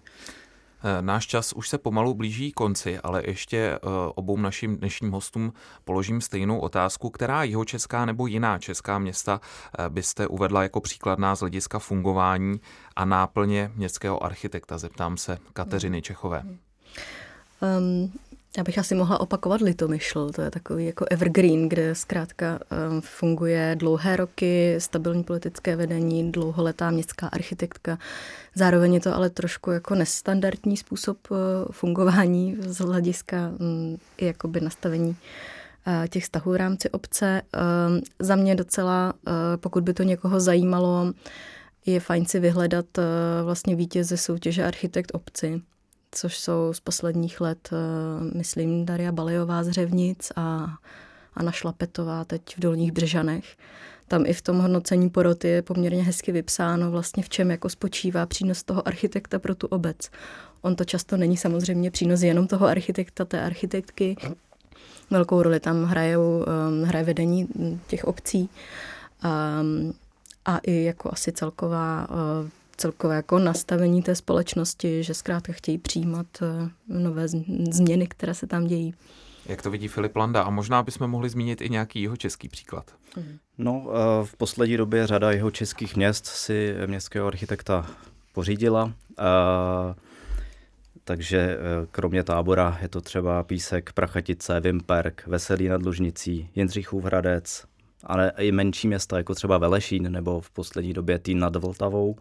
Eh, 0.83 1.01
náš 1.01 1.27
čas 1.27 1.53
už 1.53 1.69
se 1.69 1.77
pomalu 1.77 2.13
blíží 2.13 2.51
konci, 2.51 2.99
ale 2.99 3.21
ještě 3.25 3.57
eh, 3.57 3.79
obou 4.15 4.37
našim 4.37 4.77
dnešním 4.77 5.11
hostům 5.11 5.53
položím 5.83 6.21
stejnou 6.21 6.59
otázku, 6.59 7.09
která 7.09 7.43
jeho 7.43 7.65
česká 7.65 8.05
nebo 8.05 8.27
jiná 8.27 8.59
česká 8.59 8.99
města 8.99 9.41
eh, 9.79 9.89
byste 9.89 10.27
uvedla 10.27 10.63
jako 10.63 10.81
příkladná 10.81 11.35
z 11.35 11.39
hlediska 11.39 11.79
fungování 11.79 12.61
a 12.95 13.05
náplně 13.05 13.71
městského 13.75 14.23
architekta. 14.23 14.77
Zeptám 14.77 15.17
se 15.17 15.37
Kateřiny 15.53 16.01
Čechové. 16.01 16.43
Um, 17.61 18.13
já 18.57 18.63
bych 18.63 18.77
asi 18.77 18.95
mohla 18.95 19.19
opakovat 19.19 19.61
Litomyšl, 19.61 20.29
to 20.29 20.41
je 20.41 20.51
takový 20.51 20.85
jako 20.85 21.05
evergreen, 21.09 21.69
kde 21.69 21.95
zkrátka 21.95 22.59
um, 22.89 23.01
funguje 23.01 23.75
dlouhé 23.79 24.15
roky, 24.15 24.75
stabilní 24.77 25.23
politické 25.23 25.75
vedení, 25.75 26.31
dlouholetá 26.31 26.91
městská 26.91 27.27
architektka. 27.27 27.97
Zároveň 28.55 28.93
je 28.93 28.99
to 28.99 29.15
ale 29.15 29.29
trošku 29.29 29.71
jako 29.71 29.95
nestandardní 29.95 30.77
způsob 30.77 31.17
uh, 31.29 31.37
fungování 31.71 32.57
z 32.59 32.77
hlediska 32.77 33.51
um, 33.59 33.97
i 34.17 34.25
jakoby 34.25 34.61
nastavení 34.61 35.09
uh, 35.09 36.07
těch 36.07 36.23
vztahů 36.23 36.51
v 36.51 36.55
rámci 36.55 36.89
obce. 36.89 37.41
Um, 37.87 38.01
za 38.19 38.35
mě 38.35 38.55
docela, 38.55 39.13
uh, 39.13 39.33
pokud 39.55 39.83
by 39.83 39.93
to 39.93 40.03
někoho 40.03 40.39
zajímalo, 40.39 41.13
je 41.85 41.99
fajn 41.99 42.25
si 42.25 42.39
vyhledat 42.39 42.85
vlastně 43.43 43.75
vítěze 43.75 44.17
soutěže 44.17 44.63
Architekt 44.63 45.11
obci 45.13 45.61
což 46.11 46.37
jsou 46.37 46.73
z 46.73 46.79
posledních 46.79 47.41
let, 47.41 47.69
eh, 47.71 48.37
myslím, 48.37 48.85
Daria 48.85 49.11
Balejová 49.11 49.63
z 49.63 49.69
Řevnic 49.69 50.31
a 50.35 50.67
Anna 51.33 51.51
Šlapetová 51.51 52.25
teď 52.25 52.57
v 52.57 52.59
Dolních 52.59 52.91
Břežanech. 52.91 53.57
Tam 54.07 54.25
i 54.25 54.33
v 54.33 54.41
tom 54.41 54.59
hodnocení 54.59 55.09
poroty 55.09 55.47
je 55.47 55.61
poměrně 55.61 56.03
hezky 56.03 56.31
vypsáno 56.31 56.91
vlastně 56.91 57.23
v 57.23 57.29
čem 57.29 57.51
jako 57.51 57.69
spočívá 57.69 58.25
přínos 58.25 58.63
toho 58.63 58.87
architekta 58.87 59.39
pro 59.39 59.55
tu 59.55 59.67
obec. 59.67 60.09
On 60.61 60.75
to 60.75 60.85
často 60.85 61.17
není 61.17 61.37
samozřejmě 61.37 61.91
přínos 61.91 62.21
jenom 62.21 62.47
toho 62.47 62.67
architekta, 62.67 63.25
té 63.25 63.41
architektky. 63.41 64.15
Velkou 65.09 65.41
roli 65.41 65.59
tam 65.59 65.83
hrajou, 65.83 66.45
um, 66.45 66.83
hraje 66.83 67.05
vedení 67.05 67.47
těch 67.87 68.03
obcí 68.03 68.49
um, 69.23 69.93
a 70.45 70.57
i 70.57 70.83
jako 70.83 71.09
asi 71.13 71.31
celková 71.31 72.07
uh, 72.09 72.49
celkové 72.77 73.15
jako 73.15 73.39
nastavení 73.39 74.01
té 74.01 74.15
společnosti, 74.15 75.03
že 75.03 75.13
zkrátka 75.13 75.53
chtějí 75.53 75.77
přijímat 75.77 76.27
eh, 76.41 76.69
nové 76.87 77.27
změny, 77.71 78.07
které 78.07 78.33
se 78.33 78.47
tam 78.47 78.67
dějí. 78.67 78.93
Jak 79.45 79.61
to 79.61 79.71
vidí 79.71 79.87
Filip 79.87 80.15
Landa? 80.15 80.41
A 80.41 80.49
možná 80.49 80.83
bychom 80.83 81.11
mohli 81.11 81.29
zmínit 81.29 81.61
i 81.61 81.69
nějaký 81.69 82.01
jeho 82.01 82.17
český 82.17 82.49
příklad. 82.49 82.91
Mhm. 83.17 83.37
No, 83.57 83.87
eh, 83.89 84.25
v 84.25 84.35
poslední 84.37 84.77
době 84.77 85.07
řada 85.07 85.31
jeho 85.31 85.51
českých 85.51 85.95
měst 85.95 86.25
si 86.25 86.75
městského 86.85 87.27
architekta 87.27 87.87
pořídila. 88.33 88.93
Eh, 89.19 89.95
takže 91.03 91.57
kromě 91.91 92.23
tábora 92.23 92.77
je 92.81 92.87
to 92.87 93.01
třeba 93.01 93.43
Písek, 93.43 93.93
Prachatice, 93.93 94.59
Vimperk, 94.59 95.23
Veselý 95.27 95.67
nad 95.67 95.81
Lužnicí, 95.81 96.49
Jindřichův 96.55 97.03
Hradec, 97.03 97.65
ale 98.03 98.31
i 98.37 98.51
menší 98.51 98.87
města, 98.87 99.17
jako 99.17 99.35
třeba 99.35 99.57
Velešín 99.57 100.11
nebo 100.11 100.41
v 100.41 100.51
poslední 100.51 100.93
době 100.93 101.19
Týn 101.19 101.39
nad 101.39 101.55
Vltavou. 101.55 102.15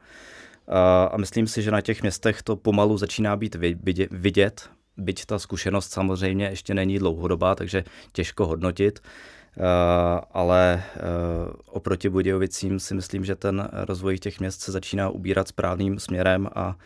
A 1.11 1.17
myslím 1.17 1.47
si, 1.47 1.63
že 1.63 1.71
na 1.71 1.81
těch 1.81 2.03
městech 2.03 2.43
to 2.43 2.57
pomalu 2.57 2.99
začíná 2.99 3.37
být 3.37 3.57
vidět, 4.11 4.71
byť 4.97 5.27
ta 5.27 5.39
zkušenost 5.39 5.93
samozřejmě 5.93 6.47
ještě 6.47 6.75
není 6.75 6.99
dlouhodobá, 6.99 7.55
takže 7.55 7.85
těžko 8.13 8.47
hodnotit. 8.47 9.01
Ale 10.31 10.83
oproti 11.67 12.09
Budějovicím 12.09 12.81
si 12.81 12.95
myslím, 12.95 13.25
že 13.25 13.37
ten 13.37 13.69
rozvoj 13.73 14.19
těch 14.19 14.41
měst 14.41 14.61
se 14.61 14.73
začíná 14.73 15.09
ubírat 15.09 15.49
správným 15.49 15.99
směrem 15.99 16.49
a 16.55 16.77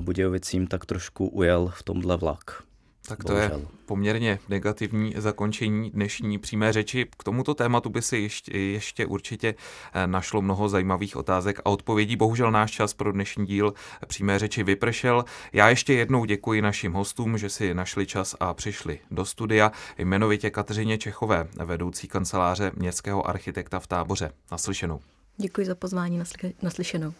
Budějovicím 0.00 0.66
tak 0.66 0.86
trošku 0.86 1.28
ujel 1.28 1.72
v 1.74 1.82
tomhle 1.82 2.16
vlak. 2.16 2.67
Tak 3.08 3.24
to 3.24 3.32
Bohužel. 3.32 3.58
je 3.58 3.66
poměrně 3.86 4.38
negativní 4.48 5.14
zakončení 5.16 5.90
dnešní 5.90 6.38
přímé 6.38 6.72
řeči. 6.72 7.06
K 7.18 7.24
tomuto 7.24 7.54
tématu 7.54 7.90
by 7.90 8.02
si 8.02 8.16
ještě, 8.18 8.58
ještě 8.58 9.06
určitě 9.06 9.54
eh, 9.94 10.06
našlo 10.06 10.42
mnoho 10.42 10.68
zajímavých 10.68 11.16
otázek 11.16 11.60
a 11.64 11.66
odpovědí. 11.66 12.16
Bohužel 12.16 12.50
náš 12.50 12.70
čas 12.70 12.94
pro 12.94 13.12
dnešní 13.12 13.46
díl 13.46 13.74
přímé 14.06 14.38
řeči 14.38 14.62
vypršel. 14.62 15.24
Já 15.52 15.68
ještě 15.68 15.94
jednou 15.94 16.24
děkuji 16.24 16.62
našim 16.62 16.92
hostům, 16.92 17.38
že 17.38 17.48
si 17.50 17.74
našli 17.74 18.06
čas 18.06 18.36
a 18.40 18.54
přišli 18.54 18.98
do 19.10 19.24
studia. 19.24 19.72
Jmenovitě 19.98 20.50
Kateřině 20.50 20.98
Čechové, 20.98 21.48
vedoucí 21.64 22.08
kanceláře 22.08 22.72
městského 22.74 23.28
architekta 23.28 23.80
v 23.80 23.86
táboře. 23.86 24.32
Naslyšenou. 24.50 25.00
Děkuji 25.40 25.66
za 25.66 25.74
pozvání 25.74 26.22
naslyšenou. 26.62 27.12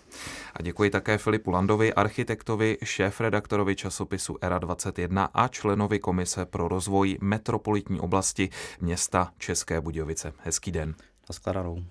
A 0.55 0.63
děkuji 0.63 0.91
také 0.91 1.19
Filipu 1.19 1.51
Landovi, 1.51 1.95
architektovi, 1.95 2.79
šéf-redaktorovi 2.85 3.77
časopisu 3.77 4.35
ERA21 4.35 5.29
a 5.35 5.49
členovi 5.49 5.99
Komise 5.99 6.45
pro 6.45 6.69
rozvoj 6.69 7.19
metropolitní 7.21 8.01
oblasti 8.01 8.51
města 8.81 9.33
České 9.39 9.81
Budějovice. 9.81 10.33
Hezký 10.39 10.73
den. 10.73 10.95
Naschledanou. 11.29 11.85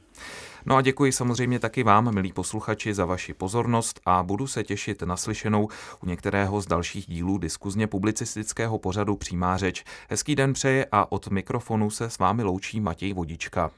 No 0.66 0.76
a 0.76 0.82
děkuji 0.82 1.12
samozřejmě 1.12 1.60
taky 1.60 1.84
vám, 1.84 2.14
milí 2.14 2.34
posluchači, 2.34 2.94
za 2.94 3.06
vaši 3.06 3.34
pozornost 3.34 4.00
a 4.06 4.24
budu 4.24 4.48
se 4.48 4.64
těšit 4.64 5.02
naslyšenou 5.02 5.70
u 6.04 6.06
některého 6.06 6.62
z 6.62 6.66
dalších 6.66 7.06
dílů 7.06 7.38
diskuzně 7.38 7.88
publicistického 7.88 8.80
pořadu 8.80 9.16
Přímá 9.16 9.58
řeč. 9.58 9.84
Hezký 10.10 10.36
den 10.36 10.54
přeje 10.54 10.88
a 10.92 11.12
od 11.12 11.28
mikrofonu 11.28 11.90
se 11.90 12.10
s 12.10 12.18
vámi 12.18 12.44
loučí 12.44 12.80
Matěj 12.80 13.14
Vodička. 13.14 13.72